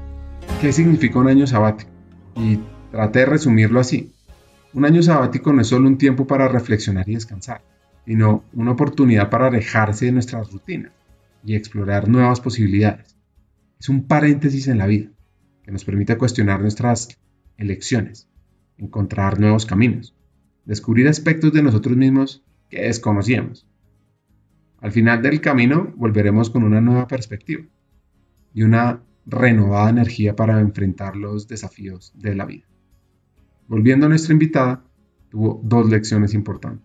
[0.61, 1.91] qué significa un año sabático
[2.35, 2.59] y
[2.91, 4.11] traté de resumirlo así.
[4.71, 7.63] Un año sabático no es solo un tiempo para reflexionar y descansar,
[8.05, 10.91] sino una oportunidad para alejarse de nuestras rutinas
[11.43, 13.17] y explorar nuevas posibilidades.
[13.79, 15.09] Es un paréntesis en la vida
[15.63, 17.17] que nos permite cuestionar nuestras
[17.57, 18.29] elecciones,
[18.77, 20.15] encontrar nuevos caminos,
[20.65, 23.65] descubrir aspectos de nosotros mismos que desconocíamos.
[24.81, 27.63] Al final del camino volveremos con una nueva perspectiva
[28.53, 32.68] y una renovada energía para enfrentar los desafíos de la vida.
[33.69, 34.83] Volviendo a nuestra invitada,
[35.29, 36.83] tuvo dos lecciones importantes.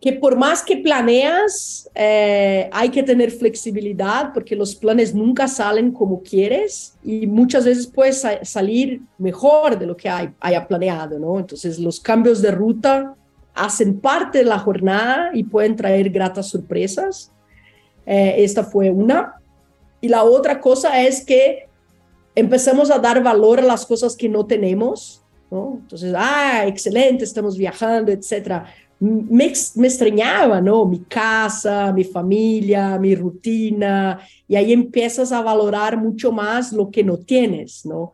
[0.00, 5.92] Que por más que planeas, eh, hay que tener flexibilidad porque los planes nunca salen
[5.92, 11.38] como quieres y muchas veces puedes salir mejor de lo que hay, haya planeado, ¿no?
[11.38, 13.14] Entonces los cambios de ruta
[13.54, 17.30] hacen parte de la jornada y pueden traer gratas sorpresas.
[18.06, 19.34] Eh, esta fue una.
[20.00, 21.68] Y la otra cosa es que
[22.34, 25.21] empecemos a dar valor a las cosas que no tenemos
[25.52, 28.66] entonces, ah, excelente, estamos viajando, etcétera.
[29.00, 30.86] Me, me, extrañaba, ¿no?
[30.86, 37.02] Mi casa, mi familia, mi rutina, y ahí empiezas a valorar mucho más lo que
[37.02, 38.12] no tienes, ¿no?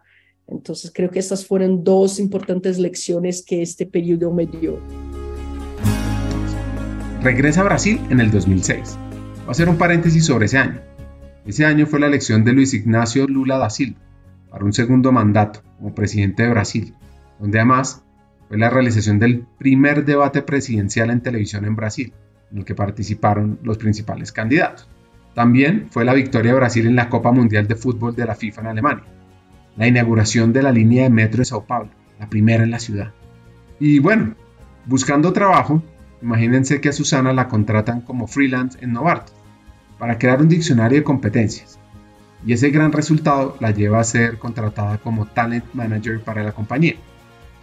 [0.48, 4.78] Entonces creo que esas fueron dos importantes lecciones que este periodo me dio.
[7.20, 8.96] regresa a Brasil en el 2006.
[9.40, 10.80] Voy a hacer un paréntesis sobre ese año.
[11.44, 14.00] Ese año fue la elección de Luis Ignacio Lula da Silva
[14.50, 16.94] para un segundo mandato como presidente de Brasil,
[17.38, 18.02] donde además
[18.48, 22.12] fue la realización del primer debate presidencial en televisión en Brasil,
[22.50, 24.88] en el que participaron los principales candidatos.
[25.34, 28.62] También fue la victoria de Brasil en la Copa Mundial de Fútbol de la FIFA
[28.62, 29.04] en Alemania,
[29.76, 33.12] la inauguración de la línea de metro de Sao Paulo, la primera en la ciudad.
[33.78, 34.34] Y bueno,
[34.86, 35.82] buscando trabajo,
[36.22, 39.34] imagínense que a Susana la contratan como freelance en Novartis
[39.98, 41.78] para crear un diccionario de competencias.
[42.46, 46.94] Y ese gran resultado la lleva a ser contratada como talent manager para la compañía,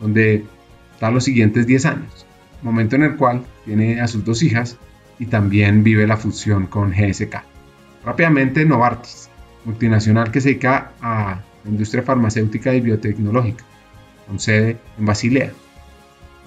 [0.06, 0.46] donde
[0.94, 2.28] está los siguientes 10 años,
[2.62, 4.78] momento en el cual tiene a sus dos hijas
[5.18, 7.38] y también vive la fusión con GSK.
[8.06, 9.30] Rápidamente Novartis,
[9.66, 13.66] multinacional que se dedica a la industria farmacéutica y biotecnológica,
[14.28, 15.52] con sede en Basilea,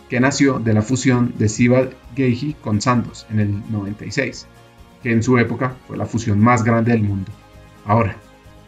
[0.08, 4.46] que nació de la fusión de Siva Geigy con Sandoz en el 96,
[5.02, 7.32] que en su época fue la fusión más grande del mundo.
[7.84, 8.14] Ahora,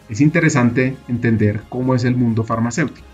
[0.08, 3.09] es interesante entender cómo es el mundo farmacéutico.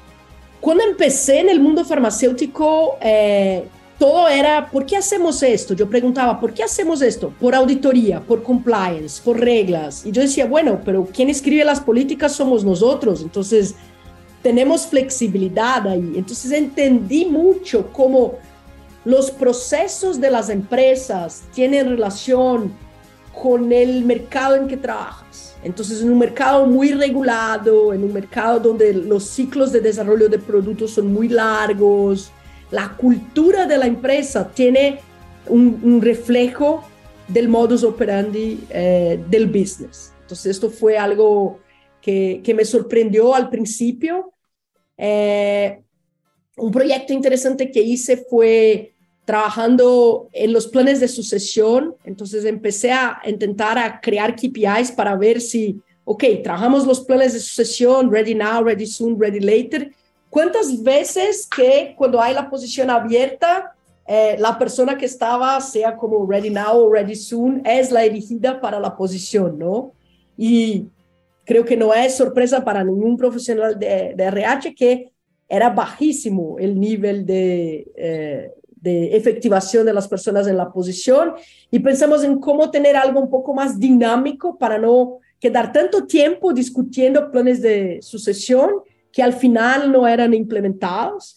[0.61, 3.65] Cuando empecé en el mundo farmacéutico, eh,
[3.99, 5.75] todo era, ¿por qué hacemos esto?
[5.75, 7.33] Yo preguntaba, ¿por qué hacemos esto?
[7.41, 10.05] Por auditoría, por compliance, por reglas.
[10.05, 13.75] Y yo decía, bueno, pero quien escribe las políticas somos nosotros, entonces
[14.43, 16.13] tenemos flexibilidad ahí.
[16.17, 18.35] Entonces entendí mucho cómo
[19.05, 22.73] los procesos de las empresas tienen relación
[23.33, 25.26] con el mercado en que trabajas.
[25.67, 30.39] Entonces, en un mercado muy regulado, en un mercado donde los ciclos de desarrollo de
[30.39, 32.31] productos son muy largos,
[32.71, 35.01] la cultura de la empresa tiene
[35.49, 36.85] un, reflejo
[37.27, 40.13] del modus operandi eh, del business.
[40.21, 41.59] Entonces, esto fue algo
[42.01, 44.33] que, me sorprendió al principio.
[44.97, 45.81] Eh,
[46.59, 48.95] un proyecto interesante que hice fue
[49.27, 51.97] trabajando en los planes de sucesión.
[52.05, 57.41] Entonces empecé a intentar a crear KPIs para ver si, ok, trabajamos los planes de
[57.41, 59.93] sucesión, ready now, ready soon, ready later.
[60.31, 63.75] ¿Cuántas veces que cuando hay la posición abierta,
[64.07, 68.61] eh, la persona que estaba, sea como ready now o ready soon, es la elegida
[68.61, 69.93] para la posición, ¿no?
[70.39, 70.87] Y
[71.45, 75.11] creo que no es sorpresa para ningún profesional de, de RH que
[75.49, 78.53] era bajísimo el nivel de, eh,
[78.87, 81.35] de efectivación de las personas en la posición
[81.73, 86.53] y pensamos en cómo tener algo un poco más dinámico para no quedar tanto tiempo
[86.53, 88.71] discutiendo planes de sucesión
[89.13, 91.37] que al final no eran implementados.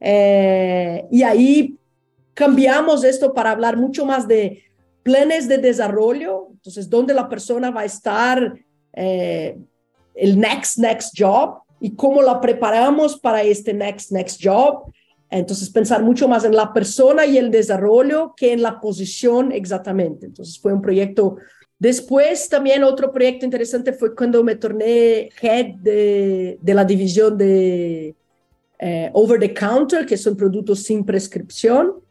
[0.00, 1.76] Eh, y ahí
[2.32, 4.62] cambiamos esto para hablar mucho más de
[5.02, 8.58] planes de desarrollo, entonces, dónde la persona va a estar,
[8.94, 9.56] eh,
[10.14, 14.90] el next, next job, y cómo la preparamos para este next, next job.
[15.30, 20.26] Entonces, pensar mucho más en la persona y el desarrollo que en la posición exactamente.
[20.26, 21.36] Entonces, fue un proyecto.
[21.78, 28.14] Después, también otro proyecto interesante fue cuando me torné head de, de la división de
[28.78, 32.06] eh, over the counter, que son productos sin prescripción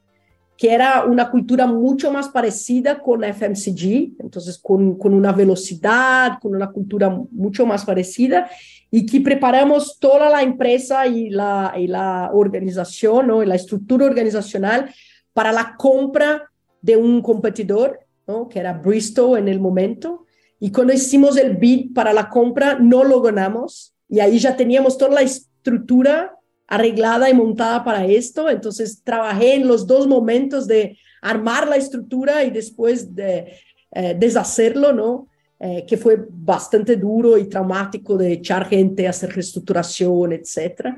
[0.58, 6.56] que era una cultura mucho más parecida con FMCG, entonces con, con, una velocidad, con
[6.56, 8.49] una cultura mucho más parecida,
[8.95, 13.43] y que preparamos toda la empresa y la, y la organización, ¿no?
[13.43, 14.89] y la estructura organizacional
[15.34, 16.49] para la compra
[16.81, 18.47] de un competidor, ¿no?
[18.47, 20.23] que era Bristol en el momento,
[20.62, 24.97] y cuando hicimos el bid para la compra, no lo ganamos, y ahí ya teníamos
[24.97, 26.34] toda la estructura
[26.65, 28.49] arreglada y montada para esto.
[28.49, 33.58] Entonces trabajé en los dos momentos de armar la estructura y después de
[33.91, 35.27] eh, deshacerlo, ¿no?
[35.67, 40.93] Eh, que fue bastante duro y traumático de echar gente, hacer reestructuración, etc.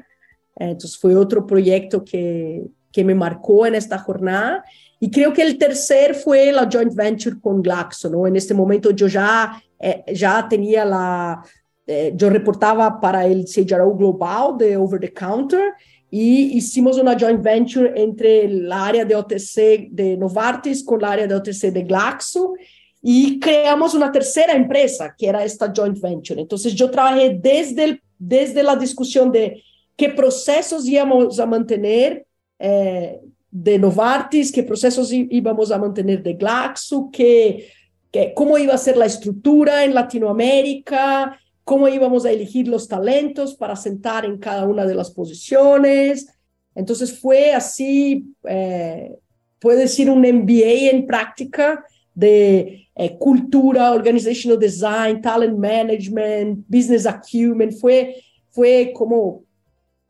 [0.57, 4.65] Entonces fue otro proyecto que, que me marcó en esta jornada.
[4.99, 8.27] Y creo que el tercer fue la joint venture con Glaxo, ¿no?
[8.27, 11.41] En este momento yo ya, eh, ya tenía la,
[11.85, 15.75] eh, yo reportaba para el CHRO global de Over the Counter
[16.11, 21.25] y hicimos una joint venture entre el área de OTC de Novartis con la área
[21.25, 22.53] de OTC de Glaxo
[23.01, 26.41] y creamos una tercera empresa que era esta joint venture.
[26.41, 29.63] Entonces yo trabajé desde, el, desde la discusión de
[29.95, 32.25] qué procesos íbamos a mantener
[32.59, 33.19] eh,
[33.49, 37.69] de Novartis, qué procesos íbamos a mantener de Glaxo, qué,
[38.11, 43.55] qué, cómo iba a ser la estructura en Latinoamérica, cómo íbamos a elegir los talentos
[43.55, 46.27] para sentar en cada una de las posiciones.
[46.75, 49.17] Entonces fue así, eh,
[49.59, 51.83] puede decir un MBA en práctica
[52.17, 57.71] de eh, cultura, organizational design, talent management, business acumen.
[57.71, 58.15] Fue,
[58.49, 59.43] fue como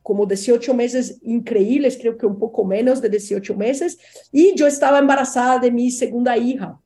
[0.01, 3.97] como 18 meses increíbles, creo que un poco menos de 18 meses,
[4.31, 6.79] y yo estaba embarazada de mi segunda hija.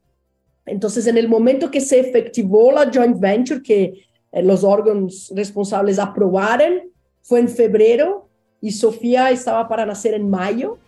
[0.65, 5.99] Entonces, en el momento que se efectivó la joint venture, que eh, los órganos responsables
[5.99, 6.89] aprobaron,
[7.21, 8.27] fue en febrero
[8.59, 10.79] y Sofía estaba para nacer en mayo.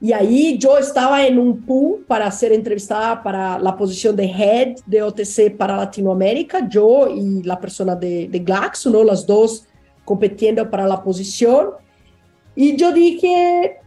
[0.00, 4.76] Y ahí yo estaba en un pool para ser entrevistada para la posición de head
[4.84, 9.02] de OTC para Latinoamérica, yo y la persona de, de Glaxo, ¿no?
[9.02, 9.66] las dos
[10.04, 11.70] compitiendo para la posición.
[12.54, 13.78] Y yo dije,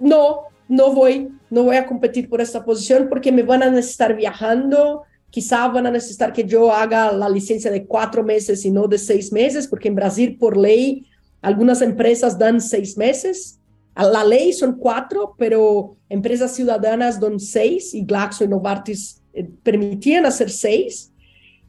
[0.00, 4.16] no, no voy, no voy a competir por esta posición porque me van a necesitar
[4.16, 8.88] viajando, quizá van a necesitar que yo haga la licencia de cuatro meses y no
[8.88, 11.06] de seis meses, porque en Brasil por ley
[11.42, 13.60] algunas empresas dan seis meses
[13.96, 20.26] la ley son cuatro, pero empresas ciudadanas dan seis y Glaxo y Novartis eh, permitían
[20.26, 21.12] hacer seis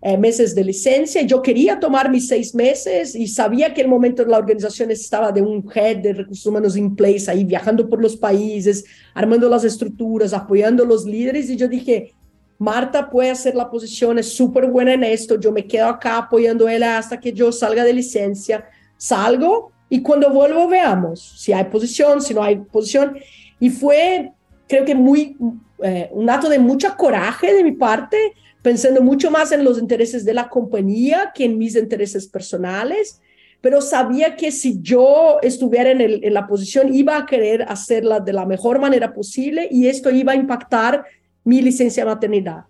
[0.01, 1.21] eh, meses de licencia.
[1.21, 5.31] Yo quería tomar mis seis meses y sabía que el momento de la organización estaba
[5.31, 9.63] de un head de recursos humanos en place ahí, viajando por los países, armando las
[9.63, 11.49] estructuras, apoyando a los líderes.
[11.49, 12.13] Y yo dije,
[12.57, 16.67] Marta puede hacer la posición, es súper buena en esto, yo me quedo acá apoyando
[16.67, 18.65] a ella hasta que yo salga de licencia.
[18.97, 23.17] Salgo, y cuando vuelvo veamos si hay posición, si no hay posición.
[23.59, 24.31] Y fue,
[24.67, 25.37] creo que muy,
[25.83, 28.17] eh, un acto de mucha coraje de mi parte,
[28.61, 33.21] pensando mucho más en los intereses de la compañía que en mis intereses personales,
[33.61, 38.19] pero sabía que si yo estuviera en, el, en la posición iba a querer hacerla
[38.19, 41.05] de la mejor manera posible y esto iba a impactar
[41.43, 42.65] mi licencia de maternidad.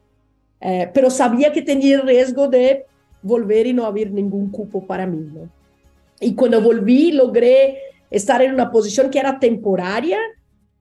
[0.61, 2.85] Eh, pero sabía que tenía el riesgo de
[3.21, 5.29] volver y no haber ningún cupo para mí.
[5.33, 5.49] ¿no?
[6.19, 7.77] Y cuando volví, logré
[8.09, 10.19] estar en una posición que era temporaria,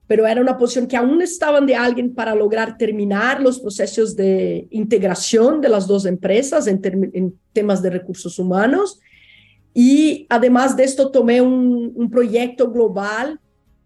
[0.07, 4.67] pero era una posición que aún estaban de alguien para lograr terminar los procesos de
[4.69, 8.99] integración de las dos empresas en, temas de recursos humanos.
[9.73, 13.39] Y además de esto, tomé un, un proyecto global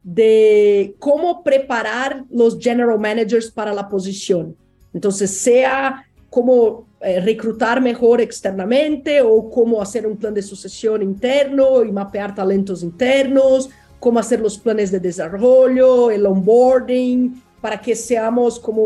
[0.03, 4.55] de cómo preparar los general managers para la posición.
[4.93, 11.81] Entonces, sea cómo eh, reclutar mejor externamente o cómo hacer un plan de sucesión interno
[11.83, 13.69] y mapear talentos internos,
[14.01, 18.85] cómo hacer los planes de desarrollo, el onboarding, para que seamos como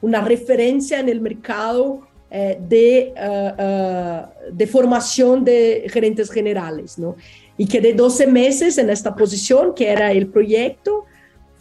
[0.00, 7.14] una referencia en el mercado eh, de, eh, de formación de gerentes generales, ¿no?
[7.58, 11.04] Y quedé 12 meses en esta posición, que era el proyecto,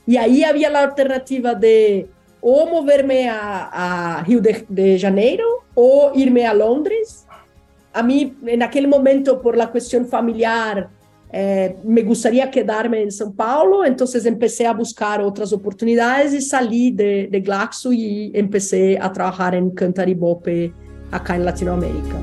[0.07, 2.07] y ahí había la alternativa de
[2.45, 7.25] o moverme a, a Rio de, Janeiro o irme a Londres.
[7.93, 10.89] A mí, en aquel momento, por la cuestión familiar,
[11.31, 16.91] eh, me gustaría quedarme en São Paulo, entonces empecé a buscar otras oportunidades y salí
[16.91, 20.73] de, Glaxo y empecé a trabajar en Cantaribope
[21.11, 22.17] acá en Latinoamérica.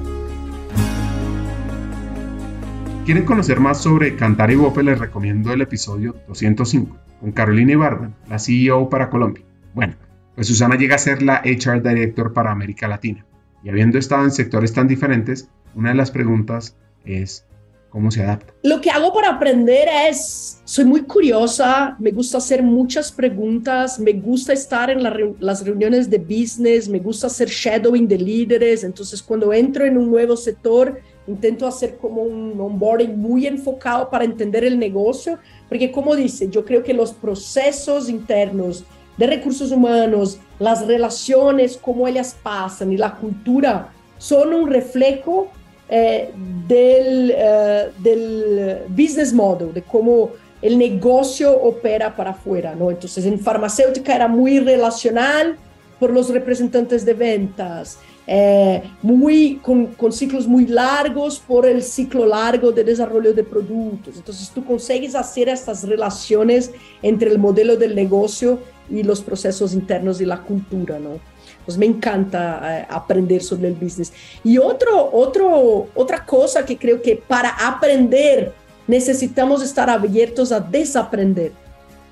[3.07, 8.89] ¿Quieren conocer más sobre Cantar Les recomiendo el episodio 205 con Carolina Ibarra, la CEO
[8.91, 9.45] para Colombia.
[9.75, 9.95] Bueno,
[10.35, 13.25] pues Susana llega a ser la HR Director para América Latina.
[13.63, 17.45] Y habiendo estado en sectores tan diferentes, una de las preguntas es
[17.91, 18.55] cómo se adapta.
[18.63, 24.13] Lo que hago para aprender es, soy muy curiosa, me gusta hacer muchas preguntas, me
[24.13, 29.53] gusta estar en las reuniones de business, me gusta hacer shadowing de líderes, entonces cuando
[29.53, 34.79] entro en un nuevo sector, intento hacer como un onboarding muy enfocado para entender el
[34.79, 38.85] negocio, porque como dice, yo creo que los procesos internos
[39.21, 45.49] de recursos humanos, las relaciones, cómo ellas pasan y la cultura son un reflejo
[45.91, 46.31] eh,
[46.67, 50.31] del, eh, del business model, de cómo
[50.63, 52.91] el negocio opera para afuera, ¿no?
[52.91, 55.59] Entonces, en farmacéutica era muy relacional
[55.99, 62.25] por los representantes de ventas, eh, muy, con, con, ciclos muy largos por el ciclo
[62.25, 64.17] largo de desarrollo de productos.
[64.17, 66.71] Entonces, tú consigues hacer estas relaciones
[67.03, 68.61] entre el modelo del negocio
[68.91, 71.21] y los procesos internos y la cultura, ¿no?
[71.65, 74.13] Pues me encanta eh, aprender sobre el business.
[74.43, 78.53] Y otro, otro, otra cosa que creo que para aprender
[78.87, 81.53] necesitamos estar abiertos a desaprender,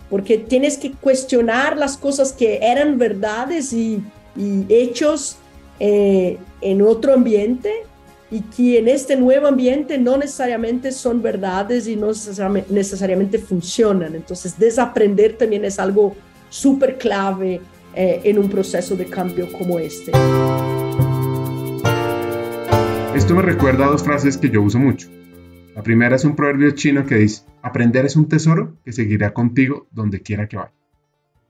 [0.08, 4.02] porque tienes que cuestionar las cosas que eran verdades y,
[4.36, 5.38] y hechos
[5.80, 7.72] eh, en otro ambiente
[8.30, 12.08] y que en este nuevo ambiente no necesariamente son verdades y no
[12.68, 14.14] necesariamente funcionan.
[14.14, 16.14] Entonces, desaprender también es algo
[16.48, 17.60] súper clave
[17.94, 20.12] eh, en un proceso de cambio como este.
[23.14, 25.08] Esto me recuerda a dos frases que yo uso mucho.
[25.74, 29.86] La primera es un proverbio chino que dice, aprender es un tesoro que seguirá contigo
[29.90, 30.72] donde quiera que vaya.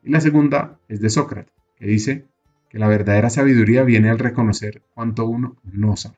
[0.03, 2.24] Y la segunda es de Sócrates, que dice
[2.68, 6.16] que la verdadera sabiduría viene al reconocer cuánto uno no sabe.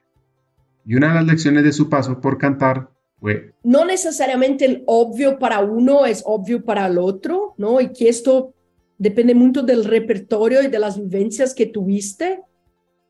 [0.85, 3.53] Y una de las lecciones de su paso por cantar fue...
[3.63, 7.81] No necesariamente el obvio para uno es obvio para el otro, ¿no?
[7.81, 8.55] Y que esto
[9.01, 12.43] depende mucho del repertorio y de las vivencias que tuviste.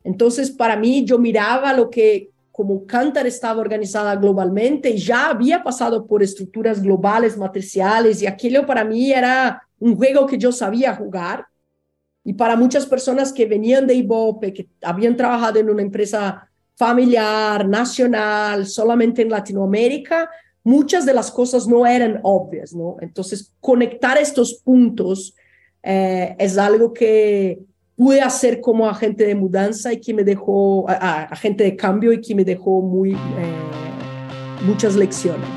[0.05, 5.61] Entonces, para mí, yo miraba lo que como Cantar estaba organizada globalmente y ya había
[5.61, 10.95] pasado por estructuras globales, matriciales, y aquello para mí era un juego que yo sabía
[10.95, 11.45] jugar.
[12.23, 17.67] Y para muchas personas que venían de Ibope, que habían trabajado en una empresa familiar,
[17.67, 20.29] nacional, solamente en Latinoamérica,
[20.63, 22.95] muchas de las cosas no eran obvias, ¿no?
[23.01, 25.35] Entonces, conectar estos puntos
[25.83, 27.59] eh, es algo que
[27.95, 32.33] pude hacer como agente de mudanza y que me dejó, agente de cambio y que
[32.33, 33.17] me dejó muy, eh,
[34.65, 35.49] muchas lecciones.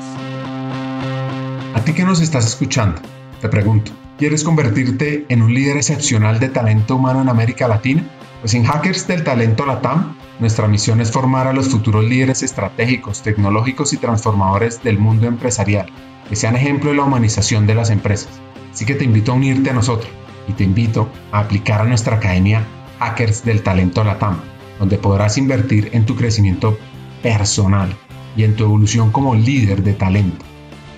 [1.73, 3.01] A ti que nos estás escuchando,
[3.41, 8.03] te pregunto, ¿quieres convertirte en un líder excepcional de talento humano en América Latina?
[8.41, 13.21] Pues en Hackers del Talento Latam, nuestra misión es formar a los futuros líderes estratégicos,
[13.21, 15.87] tecnológicos y transformadores del mundo empresarial,
[16.27, 18.29] que sean ejemplo de la humanización de las empresas.
[18.71, 20.11] Así que te invito a unirte a nosotros
[20.47, 22.65] y te invito a aplicar a nuestra academia
[22.99, 24.41] Hackers del Talento Latam,
[24.79, 26.77] donde podrás invertir en tu crecimiento
[27.23, 27.95] personal
[28.35, 30.43] y en tu evolución como líder de talento.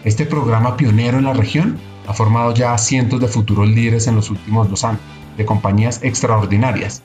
[0.04, 1.78] Este programa pionero en la región
[2.08, 5.02] ha formado ya a cientos de futuros líderes en los últimos dos años,
[5.38, 7.04] de compañías extraordinarias.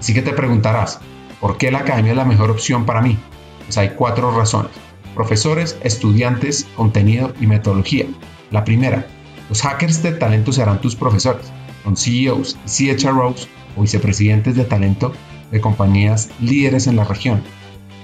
[0.00, 1.00] Así que te preguntarás,
[1.40, 3.18] ¿por qué la academia es la mejor opción para mí?
[3.64, 4.72] Pues hay cuatro razones.
[5.14, 8.06] Profesores, estudiantes, contenido y metodología.
[8.50, 9.06] La primera,
[9.48, 11.52] los hackers de talento serán tus profesores
[11.84, 15.12] con CEOs CHROs o vicepresidentes de talento
[15.50, 17.42] de compañías líderes en la región.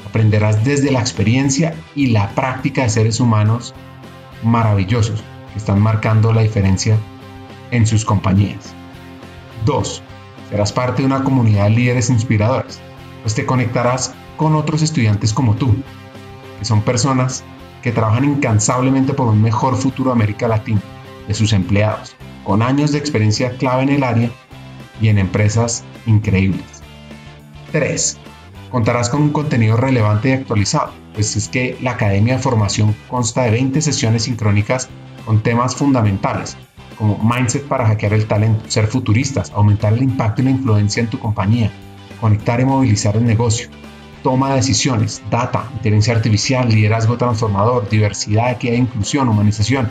[0.08, 3.74] Aprenderás desde la experiencia y la práctica de seres humanos
[4.42, 5.22] maravillosos
[5.52, 6.96] que están marcando la diferencia
[7.70, 8.74] en sus compañías.
[9.64, 10.02] 2.
[10.50, 12.80] Serás parte de una comunidad de líderes inspiradores,
[13.26, 15.74] pues te conectarás con otros estudiantes como tú,
[16.60, 17.42] que son personas
[17.82, 20.80] que trabajan incansablemente por un mejor futuro de América Latina,
[21.26, 22.14] de sus empleados,
[22.44, 24.30] con años de experiencia clave en el área
[25.00, 26.62] y en empresas increíbles.
[27.72, 28.16] 3.
[28.70, 33.42] Contarás con un contenido relevante y actualizado, pues es que la Academia de Formación consta
[33.42, 34.88] de 20 sesiones sincrónicas
[35.24, 36.56] con temas fundamentales,
[36.96, 41.10] como mindset para hackear el talento, ser futuristas, aumentar el impacto y la influencia en
[41.10, 41.72] tu compañía,
[42.20, 43.68] conectar y movilizar el negocio,
[44.22, 49.88] toma de decisiones, data, inteligencia artificial, liderazgo transformador, diversidad, equidad e inclusión, humanización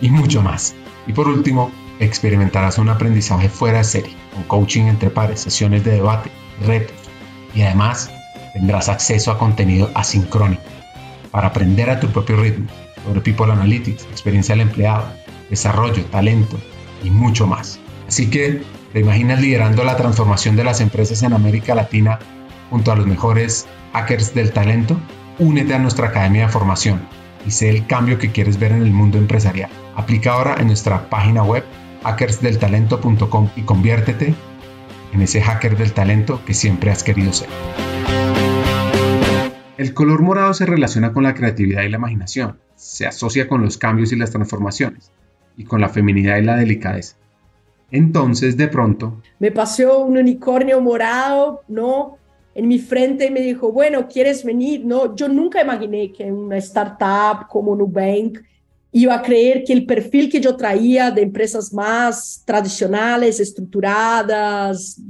[0.00, 0.74] y mucho más.
[1.06, 5.92] Y por último, experimentarás un aprendizaje fuera de serie, con coaching entre pares, sesiones de
[5.92, 6.30] debate,
[6.66, 6.96] retos
[7.54, 8.10] y además
[8.52, 10.62] tendrás acceso a contenido asincrónico
[11.30, 12.66] para aprender a tu propio ritmo
[13.04, 15.06] sobre People Analytics, experiencia del empleado,
[15.50, 16.58] desarrollo, talento
[17.02, 17.78] y mucho más.
[18.06, 18.62] Así que,
[18.92, 22.18] ¿te imaginas liderando la transformación de las empresas en América Latina
[22.70, 24.98] junto a los mejores hackers del talento?
[25.38, 27.00] Únete a nuestra academia de formación
[27.46, 29.70] y sé el cambio que quieres ver en el mundo empresarial.
[29.94, 31.64] Aplica ahora en nuestra página web
[32.02, 34.34] hackersdeltalento.com y conviértete
[35.12, 37.48] en ese hacker del talento que siempre has querido ser.
[39.76, 43.78] El color morado se relaciona con la creatividad y la imaginación, se asocia con los
[43.78, 45.12] cambios y las transformaciones,
[45.56, 47.17] y con la feminidad y la delicadeza.
[47.90, 49.22] Entonces, de pronto...
[49.38, 52.18] Me pasó un unicornio morado, ¿no?
[52.54, 54.84] En mi frente y me dijo, bueno, ¿quieres venir?
[54.84, 58.38] No, yo nunca imaginé que una startup como Nubank
[58.92, 65.00] iba a creer que el perfil que yo traía de empresas más tradicionales, estructuradas,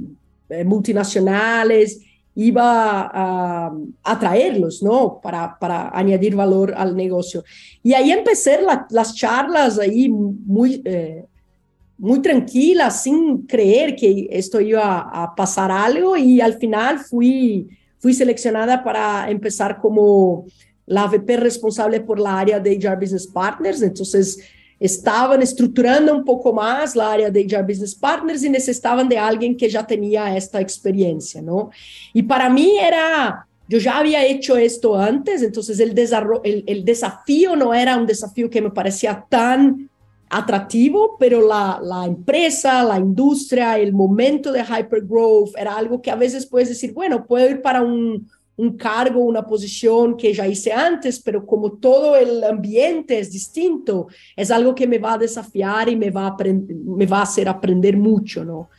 [0.49, 2.01] eh, multinacionales,
[2.35, 3.73] iba a
[4.03, 5.19] atraerlos, ¿no?
[5.21, 7.43] Para, para añadir valor al negocio.
[7.83, 8.59] Y ahí empecé
[8.89, 11.25] las charlas ahí muy, eh,
[11.99, 17.67] muy tranquilas, sin creer que esto iba a pasar algo y al final fui,
[17.99, 20.45] fui seleccionada para empezar como
[20.85, 24.39] la VP responsable por la área de HR Business Partners, entonces
[24.79, 29.57] estaban estructurando un poco más la área de HR Business Partners y necesitaban de alguien
[29.57, 31.69] que ya tenía esta experiencia, ¿no?
[32.13, 35.93] Y para mí era, yo ya había hecho esto antes, entonces el,
[36.43, 39.89] el, el desafío no era un desafío que me parecía tan
[40.29, 46.15] atractivo, pero la, la, empresa, la industria, el momento de hypergrowth era algo que a
[46.15, 48.27] veces puedes decir, bueno, puedo ir para un,
[48.59, 54.07] un cargo, una posición que ya hice antes, pero como todo el ambiente es distinto,
[54.35, 57.47] es algo que me va a desafiar y me va a, me va a hacer
[57.47, 58.69] aprender mucho, ¿no?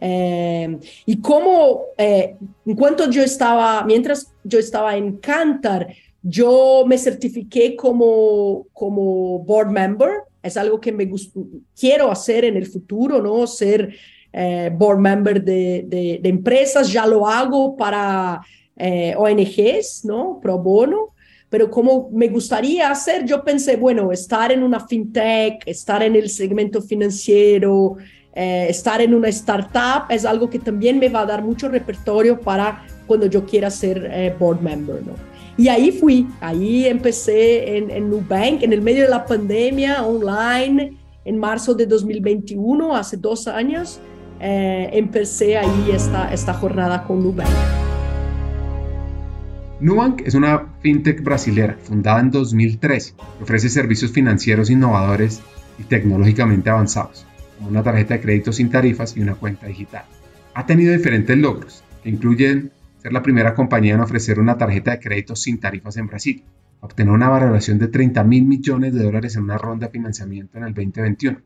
[0.00, 5.88] Eh, y como, eh, en cuanto yo estaba, mientras yo estaba en Cantar,
[6.22, 10.10] yo me certifiqué como, como board member,
[10.42, 11.08] es algo que me
[11.78, 13.46] quiero hacer en el futuro, ¿no?
[13.46, 13.94] Ser
[14.32, 18.40] eh, board member de, de, de, empresas, ya lo hago para
[18.76, 20.38] eh, ONGs, ¿no?
[20.40, 21.14] Pro bono,
[21.48, 26.28] pero como me gustaría hacer, yo pensé, bueno, estar en una fintech, estar en el
[26.28, 27.96] segmento financiero,
[28.34, 32.38] eh, estar en una startup es algo que también me va a dar mucho repertorio
[32.38, 35.14] para cuando yo quiera ser eh, board member, ¿no?
[35.58, 40.96] Y ahí fui, ahí empecé en, en Nubank, en el medio de la pandemia, online,
[41.24, 43.98] en marzo de 2021, hace dos años,
[44.38, 47.48] eh, empecé ahí esta, esta jornada con Nubank.
[49.80, 55.40] Nubank es una fintech brasilera fundada en 2013 que ofrece servicios financieros innovadores
[55.80, 60.04] y tecnológicamente avanzados, como una tarjeta de crédito sin tarifas y una cuenta digital.
[60.54, 65.00] Ha tenido diferentes logros, que incluyen ser la primera compañía en ofrecer una tarjeta de
[65.00, 66.44] crédito sin tarifas en Brasil,
[66.80, 70.64] obtener una valoración de 30 mil millones de dólares en una ronda de financiamiento en
[70.64, 71.38] el 2021,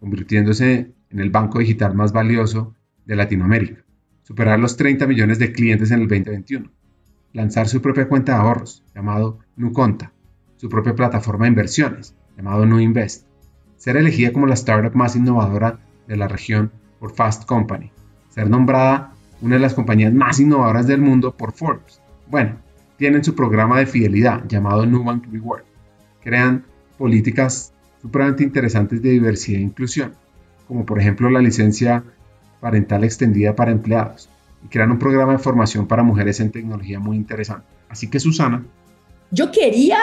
[0.00, 2.74] convirtiéndose en el banco digital más valioso
[3.04, 3.84] de Latinoamérica,
[4.22, 6.70] superar los 30 millones de clientes en el 2021,
[7.32, 10.12] lanzar su propia cuenta de ahorros, llamado NuConta,
[10.56, 13.26] su propia plataforma de inversiones, llamado NuInvest,
[13.76, 17.90] ser elegida como la startup más innovadora de la región por Fast Company,
[18.30, 22.00] ser nombrada una de las compañías más innovadoras del mundo por Forbes.
[22.28, 22.56] Bueno,
[22.96, 25.64] tienen su programa de fidelidad llamado Nubank Reward.
[26.22, 26.64] Crean
[26.96, 30.14] políticas supremamente interesantes de diversidad e inclusión,
[30.68, 32.04] como por ejemplo la licencia
[32.60, 34.28] parental extendida para empleados,
[34.64, 37.66] y crean un programa de formación para mujeres en tecnología muy interesante.
[37.88, 38.64] Así que Susana.
[39.30, 39.98] Yo quería,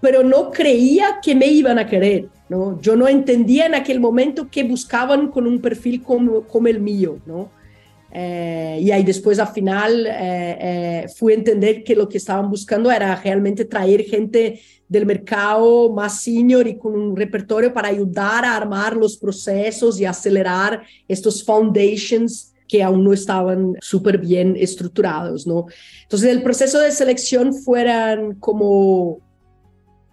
[0.00, 2.28] pero no creía que me iban a querer.
[2.48, 2.80] ¿no?
[2.80, 7.18] Yo no entendía en aquel momento que buscaban con un perfil como, como el mío.
[7.26, 7.50] ¿no?
[8.10, 10.12] Eh, y ahí después al final eh,
[10.60, 16.22] eh, fui entender que lo que estaban buscando era realmente traer gente del mercado más
[16.22, 22.54] senior y con un repertorio para ayudar a armar los procesos y acelerar estos foundations
[22.66, 25.66] que aún no estaban súper bien estructurados, ¿no?
[26.02, 29.20] Entonces el proceso de selección fueran como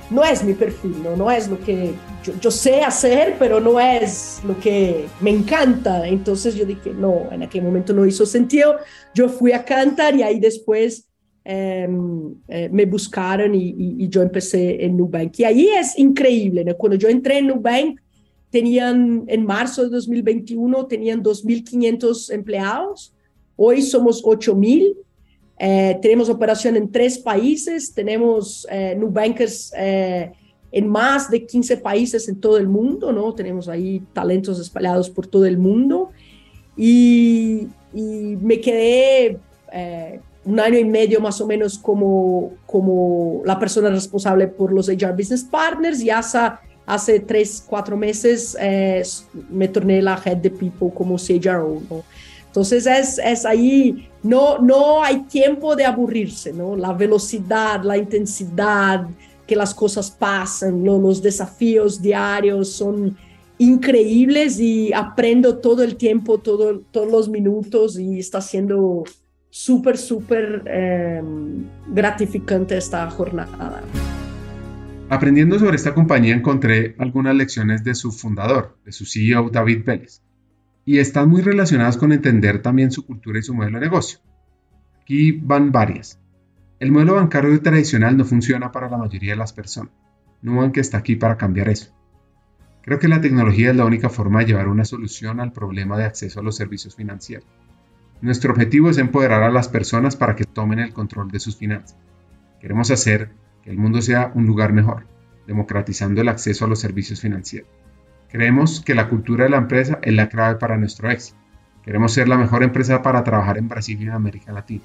[0.10, 1.94] no es mi perfil, no, no es lo que
[2.42, 6.08] yo, sé hacer, pero no es lo que me encanta.
[6.08, 8.78] Entonces yo dije, no, en aquel momento no hizo sentido.
[9.14, 11.08] Yo fui a cantar y ahí después
[11.44, 15.40] em, eh, me buscaron y, yo empecé en Nubank.
[15.40, 16.76] Y ahí es increíble, ¿no?
[16.76, 18.00] Cuando yo entré en Nubank,
[18.50, 23.14] tenían, en marzo de 2021, tenían 2.500 empleados.
[23.56, 24.96] Hoy somos 8.000
[25.62, 30.32] eh, tenemos operación en tres países, tenemos eh, Nubankers eh,
[30.72, 33.36] en más de 15 países en todo el mundo, ¿no?
[33.36, 36.12] Tenemos ahí talentos espalhados por todo el mundo.
[36.78, 39.40] Y, me quedé
[39.74, 44.88] eh, un año y medio más o menos como, como la persona responsable por los
[44.88, 48.56] HR Business Partners y hasta hace tres, cuatro meses
[49.50, 52.04] me torné la head de people como CHRO, ¿no?
[52.46, 56.76] Entonces es, es ahí, no, no hay tiempo de aburrirse, ¿no?
[56.76, 59.08] La velocidad, la intensidad,
[59.48, 63.18] que las cosas pasan, los desafíos diarios son
[63.58, 69.04] increíbles y aprendo todo el tiempo, todo, todos los minutos y está siendo
[69.50, 73.82] súper, súper em, gratificante esta jornada.
[75.10, 80.22] Aprendiendo sobre esta compañía encontré algunas lecciones de su fundador, de su CEO David Vélez
[80.90, 84.18] y están muy relacionadas con entender también su cultura y su modelo de negocio.
[85.00, 86.20] Aquí van varias.
[86.80, 89.94] El modelo bancario tradicional no funciona para la mayoría de las personas.
[90.42, 91.96] Nubank está aquí para cambiar eso.
[92.82, 96.06] Creo que la tecnología es la única forma de llevar una solución al problema de
[96.06, 97.46] acceso a los servicios financieros.
[98.22, 102.00] Nuestro objetivo es empoderar a las personas para que tomen el control de sus finanzas.
[102.60, 103.30] Queremos hacer
[103.64, 105.06] que el mundo sea un lugar mejor,
[105.46, 107.70] democratizando el acceso a los servicios financieros.
[108.32, 111.38] Creemos que la cultura de la empresa es la clave para nuestro éxito.
[111.84, 114.84] Queremos ser la mejor empresa para trabajar en Brasil y en América Latina,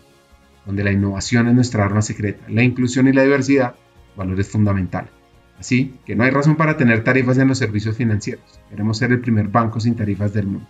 [0.64, 3.74] donde la innovación es nuestra arma secreta, la inclusión y la diversidad,
[4.16, 5.10] valores fundamentales.
[5.58, 8.60] Así que no hay razón para tener tarifas en los servicios financieros.
[8.70, 10.68] Queremos ser el primer banco sin tarifas del mundo.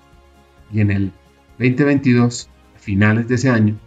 [0.72, 1.12] Y en el
[1.58, 3.78] 2022 finales de ese año,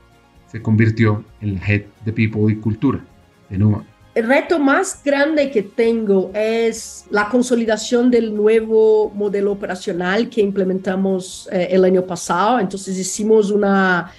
[0.47, 3.01] se convirtió en la Head de People y Cultura
[3.49, 3.85] de Numa.
[4.18, 11.47] El reto más grande que tengo es la consolidación del nuevo modelo operacional que implementamos
[11.51, 12.59] eh, el año pasado.
[12.59, 14.11] Entonces hicimos una,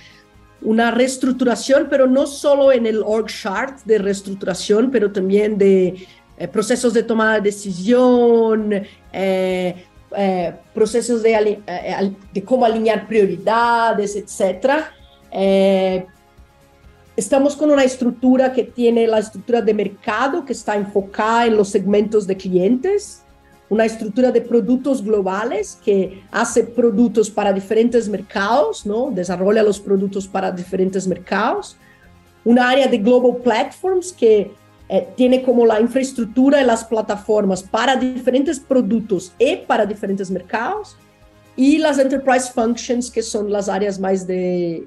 [0.63, 6.47] una reestructuración, pero no solo en el org chart de reestructuración, pero también de eh,
[6.47, 8.73] procesos de toma de decisión,
[9.13, 9.85] eh,
[10.17, 14.85] eh, procesos de, eh, de, cómo alinear prioridades, etc.
[17.19, 21.69] Estamos con una estructura que tiene la estructura de mercado que está enfocada en los
[21.69, 23.25] segmentos de clientes,
[23.69, 29.11] una estructura de productos globales que hace productos para diferentes mercados, ¿no?
[29.11, 31.77] desarrolla los productos para diferentes mercados,
[32.45, 34.53] una área de global platforms que
[34.89, 40.97] eh, tiene como la infraestructura y las plataformas para diferentes productos y para diferentes mercados,
[41.57, 44.87] y las enterprise functions, que son las áreas más de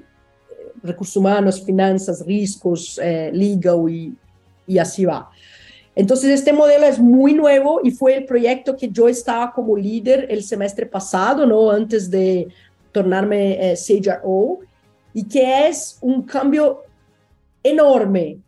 [0.82, 4.14] recursos humanos, finanzas, riesgos, eh, legal y,
[4.66, 5.30] y así va.
[5.94, 10.26] Entonces, este modelo es muy nuevo y fue el proyecto que yo estaba como líder
[10.30, 11.70] el semestre pasado, ¿no?
[11.70, 12.48] Antes de
[12.92, 14.60] tornarme eh, CHRO,
[15.14, 16.82] y que es un cambio
[17.62, 18.38] enorme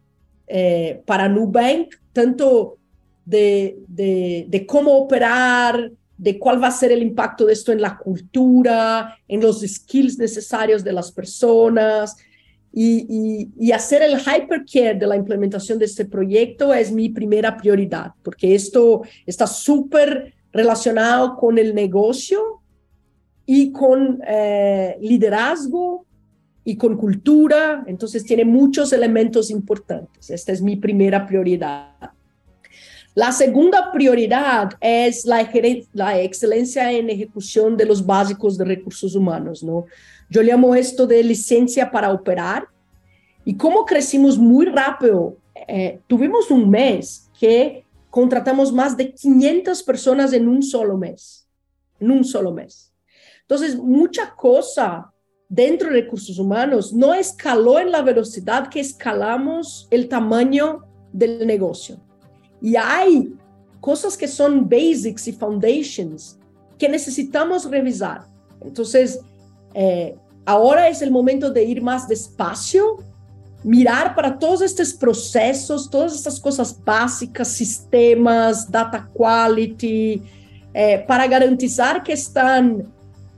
[0.46, 2.78] eh, para Nubank, tanto
[3.24, 7.80] de, de, de, cómo operar, de cuál va a ser el impacto de esto en
[7.80, 12.16] la cultura, en los skills necesarios de las personas.
[12.72, 18.54] Y, hacer el hypercare de la implementación de este proyecto es mi primera prioridad, porque
[18.54, 22.62] esto está súper relacionado con el negocio
[23.46, 26.06] y con eh, liderazgo
[26.64, 30.30] y con cultura, entonces tiene muchos elementos importantes.
[30.30, 32.13] Esta es mi primera prioridad.
[33.14, 35.40] La segunda prioridad es la,
[36.20, 39.86] excelencia en ejecución de los básicos de recursos humanos, ¿no?
[40.28, 42.66] Yo llamo esto de licencia para operar.
[43.44, 45.36] Y como crecimos muy rápido,
[45.68, 51.46] eh, tuvimos un mes que contratamos más de 500 personas en un solo mes,
[52.00, 52.92] en un solo mes.
[53.42, 55.12] Entonces, mucha cosa
[55.48, 62.03] dentro de recursos humanos no escaló en la velocidad que escalamos el tamaño del negocio.
[62.64, 63.30] Y hay
[63.78, 66.38] cosas que son basics y foundations
[66.78, 68.22] que necesitamos revisar.
[68.62, 69.20] Entonces,
[69.74, 72.96] eh, ahora es el momento de ir más despacio,
[73.62, 80.22] mirar para todos estos procesos, todas estas cosas básicas, sistemas, data quality,
[80.72, 82.90] eh, para garantizar que están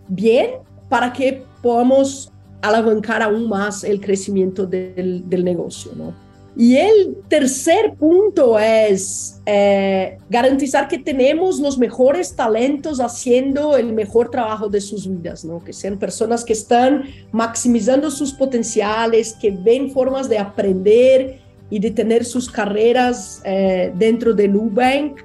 [0.07, 0.51] bien,
[0.89, 2.31] para que podamos
[2.63, 6.26] alavancar aún más el crecimiento del, del negocio, ¿no?
[6.59, 14.31] Y el tercer punto es eh, garantizar que tenemos los mejores talentos haciendo el mejor
[14.31, 15.63] trabajo de sus vidas, ¿no?
[15.63, 21.91] Que sean personas que están maximizando sus potenciales, que ven formas de aprender y de
[21.91, 25.21] tener sus carreras eh, dentro de Nubank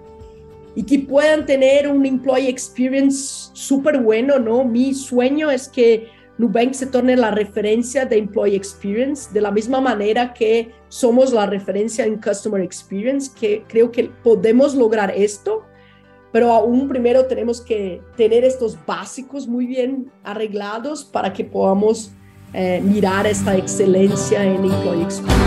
[0.75, 4.65] y que puedan tener un employee experience súper bueno, ¿no?
[4.65, 6.07] Mi sueño es que
[6.41, 11.45] Nubank se torne la referencia de Employee Experience, de la misma manera que somos la
[11.45, 15.63] referencia en Customer Experience, que creo que podemos lograr esto,
[16.31, 22.11] pero aún primero tenemos que tener estos básicos muy bien arreglados para que podamos
[22.53, 25.45] eh, mirar esta excelencia en Employee Experience.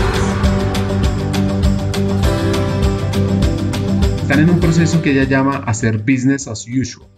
[4.21, 7.09] Están en un proceso que ella llama hacer business as usual,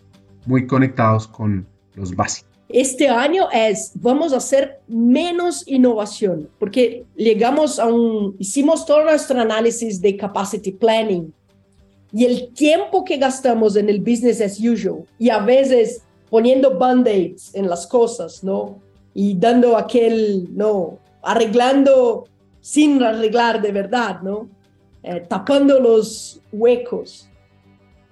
[0.48, 2.57] muy conectados con los básicos.
[2.70, 9.40] Este año es, vamos a hacer menos innovación, porque llegamos a un, hicimos todo nuestro
[9.40, 11.34] análisis de capacity planning
[12.12, 17.56] y el tiempo que gastamos en el business as usual y a veces poniendo band-aids
[17.56, 18.80] en las cosas, ¿no?
[19.14, 21.00] Y dando aquel, ¿no?
[21.22, 22.26] Arreglando
[22.60, 24.50] sin arreglar de verdad, ¿no?
[25.04, 27.30] Eh, tapando los huecos.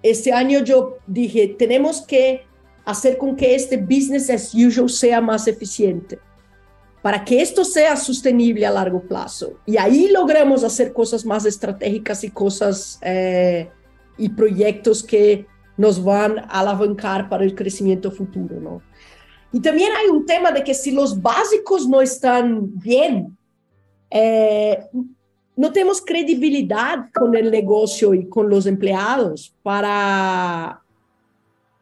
[0.01, 2.43] Este año yo dije, tenemos que
[2.85, 6.19] hacer con que este business as usual sea más eficiente.
[7.01, 9.59] para que esto sea sostenible a largo plazo.
[9.63, 13.69] Y ahí logramos hacer cosas más estratégicas y cosas eh,
[14.17, 15.45] y proyectos que
[15.77, 18.81] nos van a alavancar para el crecimiento futuro, ¿no?
[19.51, 23.37] Y también hay un tema de que si los básicos no están bien,
[24.09, 24.79] eh,
[25.55, 30.81] no tenemos credibilidad con el negocio y con los empleados para,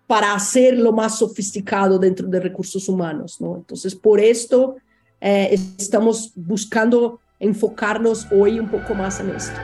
[0.07, 3.57] para hacerlo más sofisticado dentro de recursos humanos, ¿no?
[3.57, 4.75] Entonces, por esto
[5.21, 9.59] eh, estamos buscando enfocarnos hoy un poco más en esto.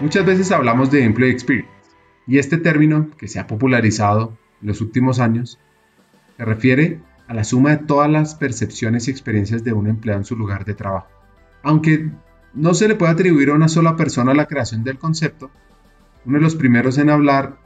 [0.00, 1.70] Muchas veces hablamos de employee experience
[2.26, 5.58] y este término que se ha popularizado en los últimos años
[6.36, 10.24] se refiere a la suma de todas las percepciones y experiencias de un empleado en
[10.24, 11.08] su lugar de trabajo.
[11.62, 12.10] Aunque
[12.52, 15.50] no se le puede atribuir a una sola persona la creación del concepto,
[16.24, 17.58] uno de los primeros en hablar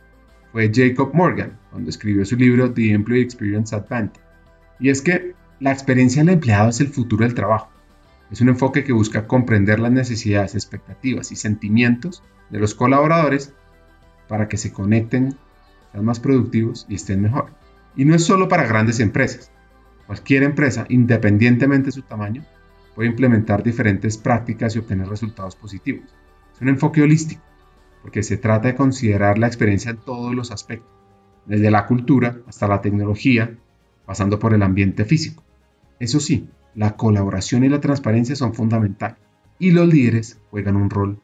[0.53, 4.21] fue Jacob Morgan, cuando escribió su libro The Employee Experience Advantage.
[4.81, 7.71] Y es que la experiencia del empleado es el futuro del trabajo.
[8.31, 13.53] Es un enfoque que busca comprender las necesidades, expectativas y sentimientos de los colaboradores
[14.29, 15.37] para que se conecten,
[15.93, 17.51] sean más productivos y estén mejor.
[17.97, 19.51] Y no es solo para grandes empresas.
[20.07, 22.45] Cualquier empresa, independientemente de su tamaño,
[22.95, 26.15] puede implementar diferentes prácticas y obtener resultados positivos.
[26.55, 27.43] Es un enfoque holístico,
[28.03, 30.91] porque se trata de considerar la experiencia en todos los aspectos,
[31.47, 33.57] desde la cultura hasta la tecnología,
[34.07, 35.45] pasando por el ambiente físico.
[35.99, 39.19] Eso sí, la colaboración y la transparencia son fundamentales
[39.59, 41.21] y los líderes juegan un rol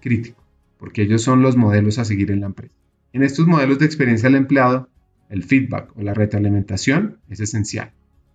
[0.00, 0.42] crítico,
[0.78, 2.74] porque ellos son los modelos a seguir en la empresa.
[3.12, 4.88] En estos modelos de experiencia del empleado,
[5.28, 7.92] el feedback o la retroalimentación es esencial.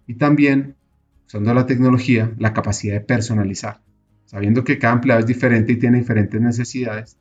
[0.07, 0.75] Y también,
[1.27, 3.81] usando la tecnología, la capacidad de personalizar,
[4.25, 7.18] sabiendo que cada empleado es diferente y tiene diferentes necesidades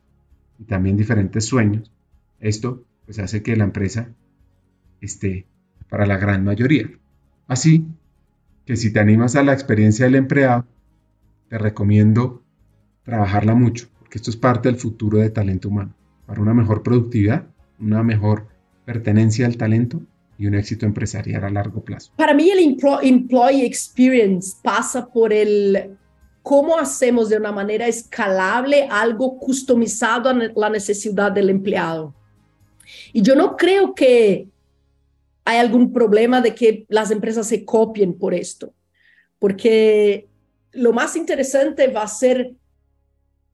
[0.59, 1.91] y también diferentes sueños.
[2.39, 4.09] Esto pues hace que la empresa
[5.01, 5.47] esté
[5.89, 6.89] para la gran mayoría.
[7.47, 7.87] Así
[8.65, 10.65] que si te animas a la experiencia del empleado,
[11.47, 12.43] te recomiendo
[13.03, 15.95] trabajarla mucho, porque esto es parte del futuro de talento humano,
[16.27, 17.47] para una mejor productividad,
[17.79, 18.47] una mejor
[18.85, 20.01] pertenencia al talento
[20.37, 22.13] y un éxito empresarial a largo plazo.
[22.15, 25.97] Para mí el employee experience pasa por el
[26.43, 32.13] cómo hacemos de una manera escalable algo customizado a la necesidad del empleado.
[33.13, 34.47] Y yo no creo que
[35.45, 38.73] hay algún problema de que las empresas se copien por esto,
[39.39, 40.27] porque
[40.71, 42.53] lo más interesante va a ser,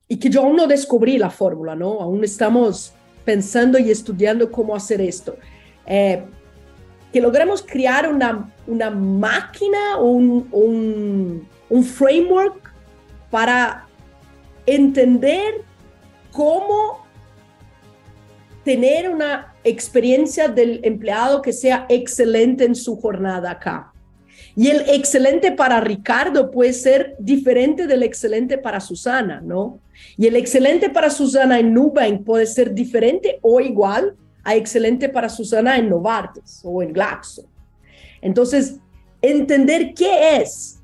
[0.08, 2.00] y que yo aún no descubrí la fórmula, ¿no?
[2.00, 2.92] Aún estamos
[3.24, 5.36] pensando y estudiando cómo hacer esto.
[5.86, 6.22] Eh,
[7.12, 12.65] que logremos crear una, una máquina, un, un, un framework
[13.30, 13.86] para
[14.66, 15.62] entender
[16.32, 17.06] cómo
[18.64, 23.92] tener una experiencia del empleado que sea excelente en su jornada acá.
[24.56, 29.80] Y el excelente para Ricardo puede ser diferente del excelente para Susana, ¿no?
[30.16, 35.28] Y el excelente para Susana en Nubank puede ser diferente o igual a excelente para
[35.28, 37.48] Susana en Novartis o en Glaxo.
[38.22, 38.76] Entonces,
[39.20, 40.75] entender qué es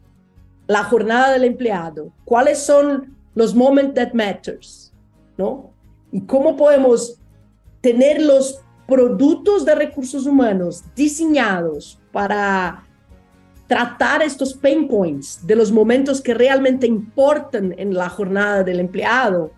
[0.72, 4.92] la jornada del empleado, cuáles son los momentos that matters,
[5.36, 5.70] ¿no?
[6.10, 7.18] Y cómo podemos
[7.80, 12.84] tener los productos de recursos humanos diseñados para
[13.66, 19.50] tratar estos pain points de los momentos que realmente importan en la jornada del empleado,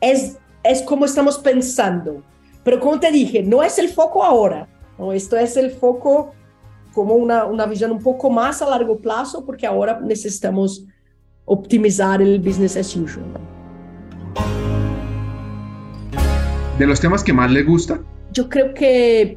[0.00, 2.22] es, es como estamos pensando.
[2.64, 4.66] Pero como te dije, no es el foco ahora,
[4.98, 5.12] ¿no?
[5.12, 6.32] esto es el foco
[6.94, 10.84] como una, una visión un poco más a largo plazo, porque ahora necesitamos
[11.44, 13.24] optimizar el business as usual.
[16.80, 18.00] de los temas que más le gusta?
[18.32, 19.36] Yo creo que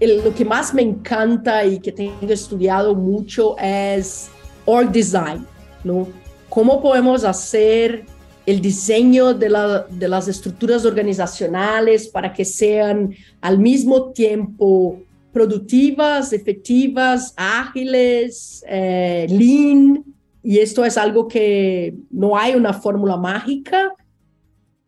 [0.00, 4.28] lo que más me encanta y que tengo estudiado mucho es
[4.64, 5.44] org design,
[5.82, 6.06] ¿no?
[6.48, 8.04] ¿Cómo podemos hacer
[8.46, 15.00] el diseño de, las estructuras organizacionales para que sean al mismo tiempo
[15.34, 20.04] productivas, efectivas, ágiles, eh, lean?
[20.44, 23.92] Y esto es algo que no hay una fórmula mágica,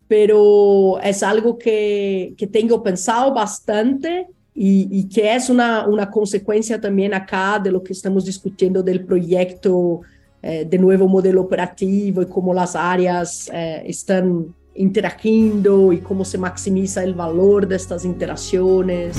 [0.07, 6.81] pero es algo que, que tengo pensado bastante y, y que es una, una, consecuencia
[6.81, 10.03] también acá de lo que estamos discutiendo del proyecto
[10.43, 16.39] eh, de nuevo modelo operativo y cómo las áreas eh, están interagiendo y cómo se
[16.39, 19.17] maximiza el valor de estas interacciones.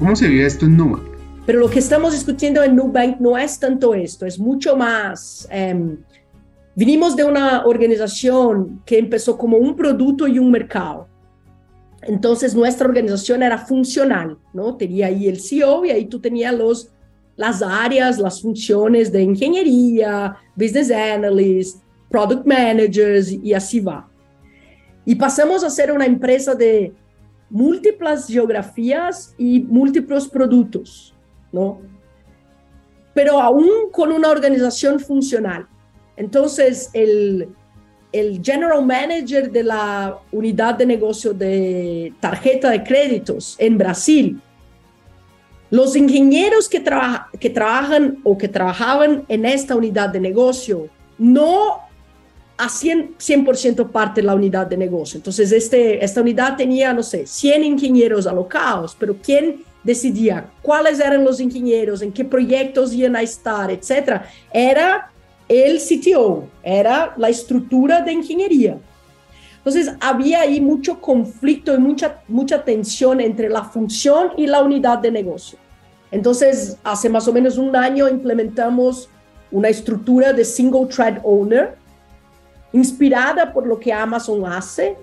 [0.00, 1.04] ¿Cómo se vive esto en Nubank?
[1.46, 5.46] Pero lo que estamos discutiendo en Nubank no es tanto esto, es mucho más...
[5.52, 5.96] Eh,
[6.80, 11.08] Vinimos de una organización que empezó como un producto y un mercado.
[12.00, 14.76] Entonces nuestra organización era funcional, ¿no?
[14.76, 16.90] Tenía ahí el CEO y ahí tú tenías los
[17.36, 24.08] las áreas, las funciones de ingeniería, business analyst, product managers y así va.
[25.04, 26.92] Y pasamos a ser una empresa de
[27.50, 31.14] múltiples geografías y múltiples productos,
[31.52, 31.80] ¿no?
[33.12, 35.66] Pero aún con una organización funcional.
[36.16, 37.48] Entonces, el,
[38.12, 44.40] el general manager de la unidad de negocio de tarjeta de créditos en Brasil,
[45.70, 46.82] los ingenieros que,
[47.38, 50.88] que trabajan o que trabajaban en esta unidad de negocio
[51.18, 51.89] no
[52.60, 55.16] hacían 100% parte de la unidad de negocio.
[55.16, 61.24] Entonces, este, esta unidad tenía, no sé, 100 ingenieros alocados, pero ¿quién decidía cuáles eran
[61.24, 64.26] los ingenieros, en qué proyectos iban a estar, etcétera?
[64.52, 65.10] Era
[65.48, 68.78] el CTO, era la estructura de ingeniería.
[69.56, 74.98] Entonces, había ahí mucho conflicto y mucha, mucha tensión entre la función y la unidad
[74.98, 75.58] de negocio.
[76.10, 79.08] Entonces, hace más o menos un año implementamos
[79.50, 81.79] una estructura de single thread owner,
[82.72, 84.96] inspirada por lo que Amazon hace.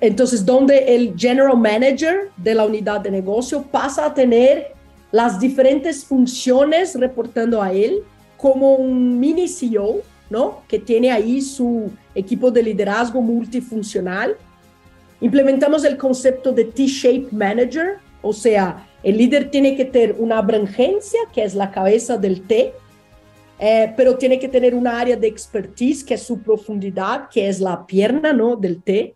[0.00, 4.72] Entonces, donde el general manager de la unidad de negocio pasa a tener
[5.12, 8.02] las diferentes funciones reportando a él
[8.36, 10.00] como un mini CEO,
[10.30, 10.62] ¿no?
[10.66, 14.36] Que tiene ahí su equipo de liderazgo multifuncional.
[15.20, 21.20] Implementamos el concepto de T-Shape Manager, o sea, el líder tiene que tener una abrangencia,
[21.32, 22.72] que es la cabeza del T,
[23.66, 27.60] eh, pero tiene que tener una área de expertise, que es su profundidad, que es
[27.60, 28.56] la pierna ¿no?
[28.56, 29.14] del T.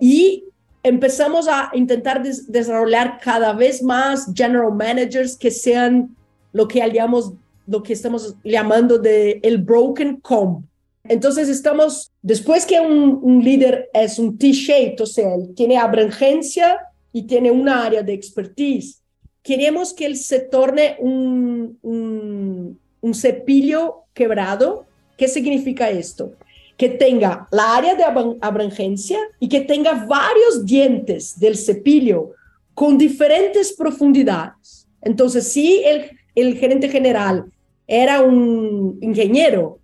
[0.00, 0.44] Y
[0.84, 6.14] empezamos a intentar desarrollar cada vez más general managers que sean
[6.52, 7.32] lo que llamamos,
[7.66, 10.62] lo que estamos llamando de el broken comb.
[11.02, 16.78] Entonces estamos, después que un, un líder es un T-shaped, o sea, tiene abrangencia
[17.12, 19.02] y tiene una área de expertise,
[19.42, 24.86] queremos que él se torne un, un un cepillo quebrado.
[25.16, 26.32] ¿Qué significa esto?
[26.76, 28.04] Que tenga la área de
[28.40, 32.32] abrangencia y que tenga varios dientes del cepillo
[32.74, 34.86] con diferentes profundidades.
[35.02, 37.50] Entonces, si el, el gerente general
[37.86, 39.80] era un ingeniero,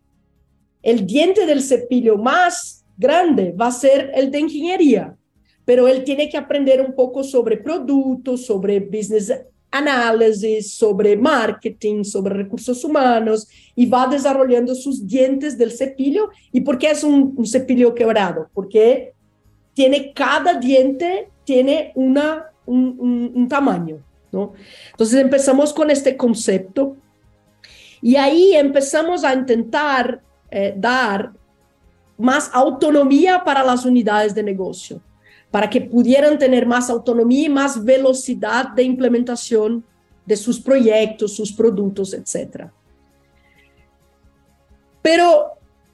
[0.83, 5.17] el diente del cepillo más grande va a ser el de ingeniería,
[5.65, 9.33] pero él tiene que aprender un poco sobre productos, sobre business
[9.75, 16.31] análisis sobre marketing, sobre recursos humanos y va desarrollando sus dientes del cepillo.
[16.53, 18.49] ¿Y por qué es un, cepillo quebrado?
[18.55, 19.15] Porque
[19.75, 23.99] tiene cada diente tiene una, un, tamaño,
[24.33, 24.55] ¿no?
[24.93, 26.97] Entonces empezamos con este concepto
[28.01, 31.33] y ahí empezamos a intentar eh, dar
[32.17, 35.03] más autonomía para las unidades de negocio
[35.55, 39.85] para que pudieran tener más autonomía y más velocidad de implementación
[40.27, 42.73] de sus proyectos, sus productos, etc.
[45.01, 45.53] Pero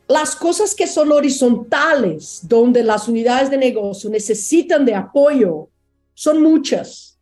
[0.08, 5.68] las cosas que son horizontales, donde las unidades de negocio necesitan de apoyo,
[6.14, 7.18] son muchas.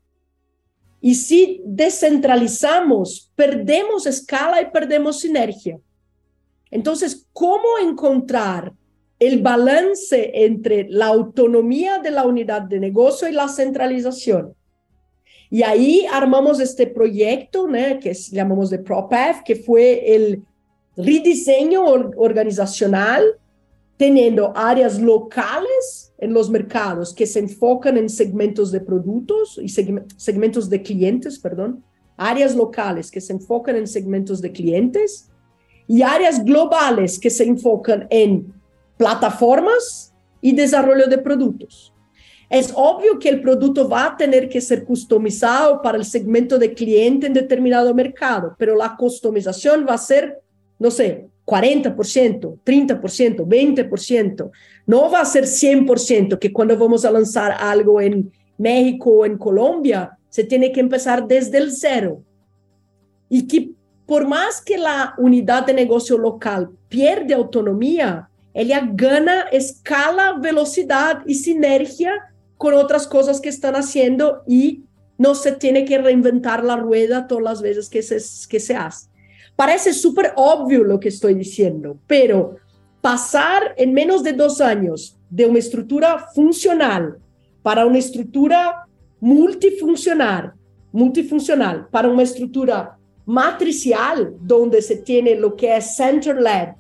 [1.01, 5.81] Y si descentralizamos, perdemos escala y perdemos sinergia.
[6.71, 8.73] Entonces, ¿cómo encontrar
[9.19, 14.55] el balance entre la autonomía de la unidad de negocio y la centralización.
[15.51, 17.67] Y ahí armamos este proyecto,
[18.01, 20.43] que llamamos de ProPath, que fue el
[20.97, 21.85] rediseño
[22.17, 23.25] organizacional,
[23.97, 30.71] teniendo áreas locales en los mercados que se enfocan en segmentos de productos y segmentos
[30.71, 31.83] de clientes, perdón,
[32.17, 35.29] áreas locales que se enfocan en segmentos de clientes
[35.89, 38.53] y áreas globales que se enfocan en
[38.99, 41.95] plataformas y desarrollo de productos.
[42.51, 46.73] Es obvio que el producto va a tener que ser customizado para el segmento de
[46.75, 50.41] cliente en determinado mercado, pero la customización va a ser,
[50.79, 54.51] no sé, 40%, 30%, 20%.
[54.87, 59.39] No va a ser 100%, que cuando vamos a lanzar algo en México o en
[59.39, 62.23] Colombia, se tiene que empezar desde el cero.
[63.31, 63.71] Y que
[64.07, 68.28] por más que la unidad de negocio local pierde autonomía,
[68.59, 72.13] ela gana escala, velocidade e sinergia
[72.57, 74.83] com outras coisas que estão haciendo e
[75.17, 79.09] não se tem que reinventar a rueda todas as vezes que se, que se hace.
[79.57, 82.57] Parece super óbvio o que estou dizendo, pero
[83.01, 87.13] passar em menos de dois anos de uma estrutura funcional
[87.63, 88.87] para uma estrutura
[89.21, 90.51] multifuncional,
[90.93, 94.17] multifuncional para uma estrutura matricial,
[94.51, 96.75] onde se tem o que é center-led,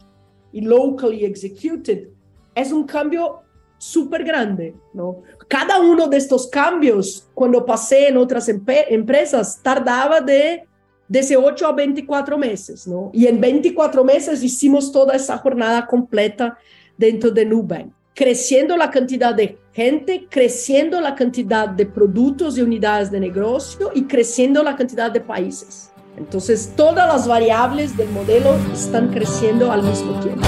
[0.53, 2.09] y locally executed,
[2.55, 3.42] es un cambio
[3.78, 5.22] súper grande, ¿no?
[5.46, 10.64] Cada uno de estos cambios, cuando pasé en otras empresas, tardaba de
[11.09, 13.11] desde 8 a 24 meses, ¿no?
[13.14, 16.59] Y en 24 meses hicimos toda esa jornada completa
[16.99, 23.11] dentro de Nubank, creciendo la cantidad de gente, creciendo la cantidad de productos y unidades
[23.11, 25.90] de negocio y creciendo la cantidad de países.
[26.19, 30.43] Entonces, todas las variables del modelo están creciendo al mismo tiempo.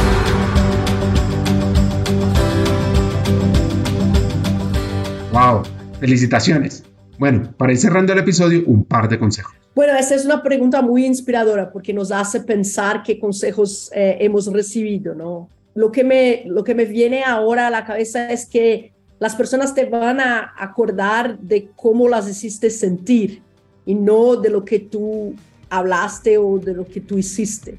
[5.33, 5.63] ¡Wow!
[6.01, 6.83] Felicitaciones.
[7.19, 9.53] Bueno, para ir cerrando el episodio, un par de consejos.
[9.77, 14.53] Bueno, esa es una pregunta muy inspiradora porque nos hace pensar qué consejos eh, hemos
[14.53, 15.49] recibido, ¿no?
[15.75, 19.73] Lo que, me, lo que me viene ahora a la cabeza es que las personas
[19.73, 23.41] te van a acordar de cómo las hiciste sentir
[23.87, 25.37] y no de lo que tú
[25.71, 27.79] hablaste o de lo que tú hiciste.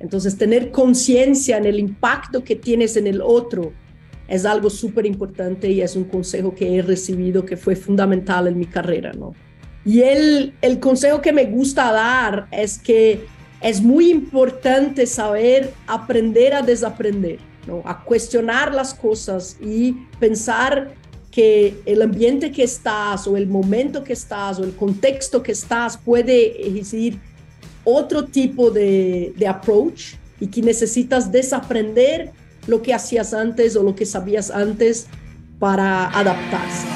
[0.00, 3.72] Entonces, tener conciencia en el impacto que tienes en el otro
[4.26, 8.58] es algo súper importante y es un consejo que he recibido que fue fundamental en
[8.58, 9.34] mi carrera, ¿no?
[9.84, 13.26] Y el, el consejo que me gusta dar es que
[13.60, 17.82] es muy importante saber aprender a desaprender, ¿no?
[17.84, 20.94] a cuestionar las cosas y pensar
[21.30, 25.96] que el ambiente que estás o el momento que estás o el contexto que estás
[25.96, 27.18] puede exigir
[27.84, 32.32] otro tipo de, de approach y que necesitas desaprender
[32.66, 35.06] lo que hacías antes o lo que sabías antes
[35.58, 36.86] para adaptarse.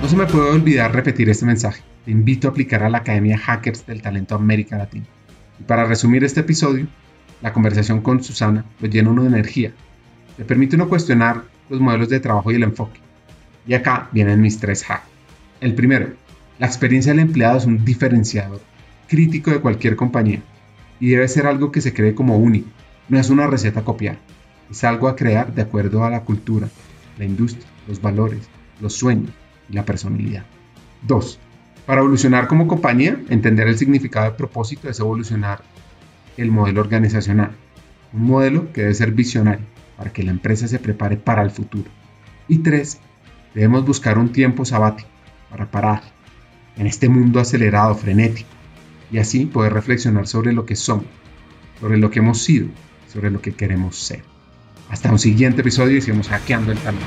[0.00, 1.82] No se me puede olvidar repetir este mensaje.
[2.04, 5.06] Te invito a aplicar a la Academia Hackers del Talento América Latina.
[5.58, 6.86] Y para resumir este episodio,
[7.42, 9.72] la conversación con Susana lo llena uno de energía.
[10.38, 13.00] Le permite uno cuestionar los modelos de trabajo y el enfoque.
[13.66, 15.08] Y acá vienen mis tres hacks.
[15.60, 16.10] El primero,
[16.58, 18.60] la experiencia del empleado es un diferenciador
[19.08, 20.42] crítico de cualquier compañía
[21.00, 22.68] y debe ser algo que se cree como único.
[23.08, 24.18] No es una receta a copiar,
[24.70, 26.68] es algo a crear de acuerdo a la cultura,
[27.18, 28.48] la industria, los valores,
[28.80, 29.30] los sueños
[29.68, 30.44] y la personalidad.
[31.02, 31.38] 2.
[31.86, 35.62] Para evolucionar como compañía, entender el significado de propósito es evolucionar
[36.36, 37.52] el modelo organizacional.
[38.12, 39.64] Un modelo que debe ser visionario
[39.96, 41.90] para que la empresa se prepare para el futuro.
[42.48, 42.98] Y 3.
[43.54, 45.08] Debemos buscar un tiempo sabático
[45.50, 46.02] para parar
[46.76, 48.50] en este mundo acelerado, frenético,
[49.10, 51.06] y así poder reflexionar sobre lo que somos,
[51.80, 52.68] sobre lo que hemos sido,
[53.10, 54.22] sobre lo que queremos ser.
[54.90, 57.06] Hasta un siguiente episodio y sigamos hackeando el talento.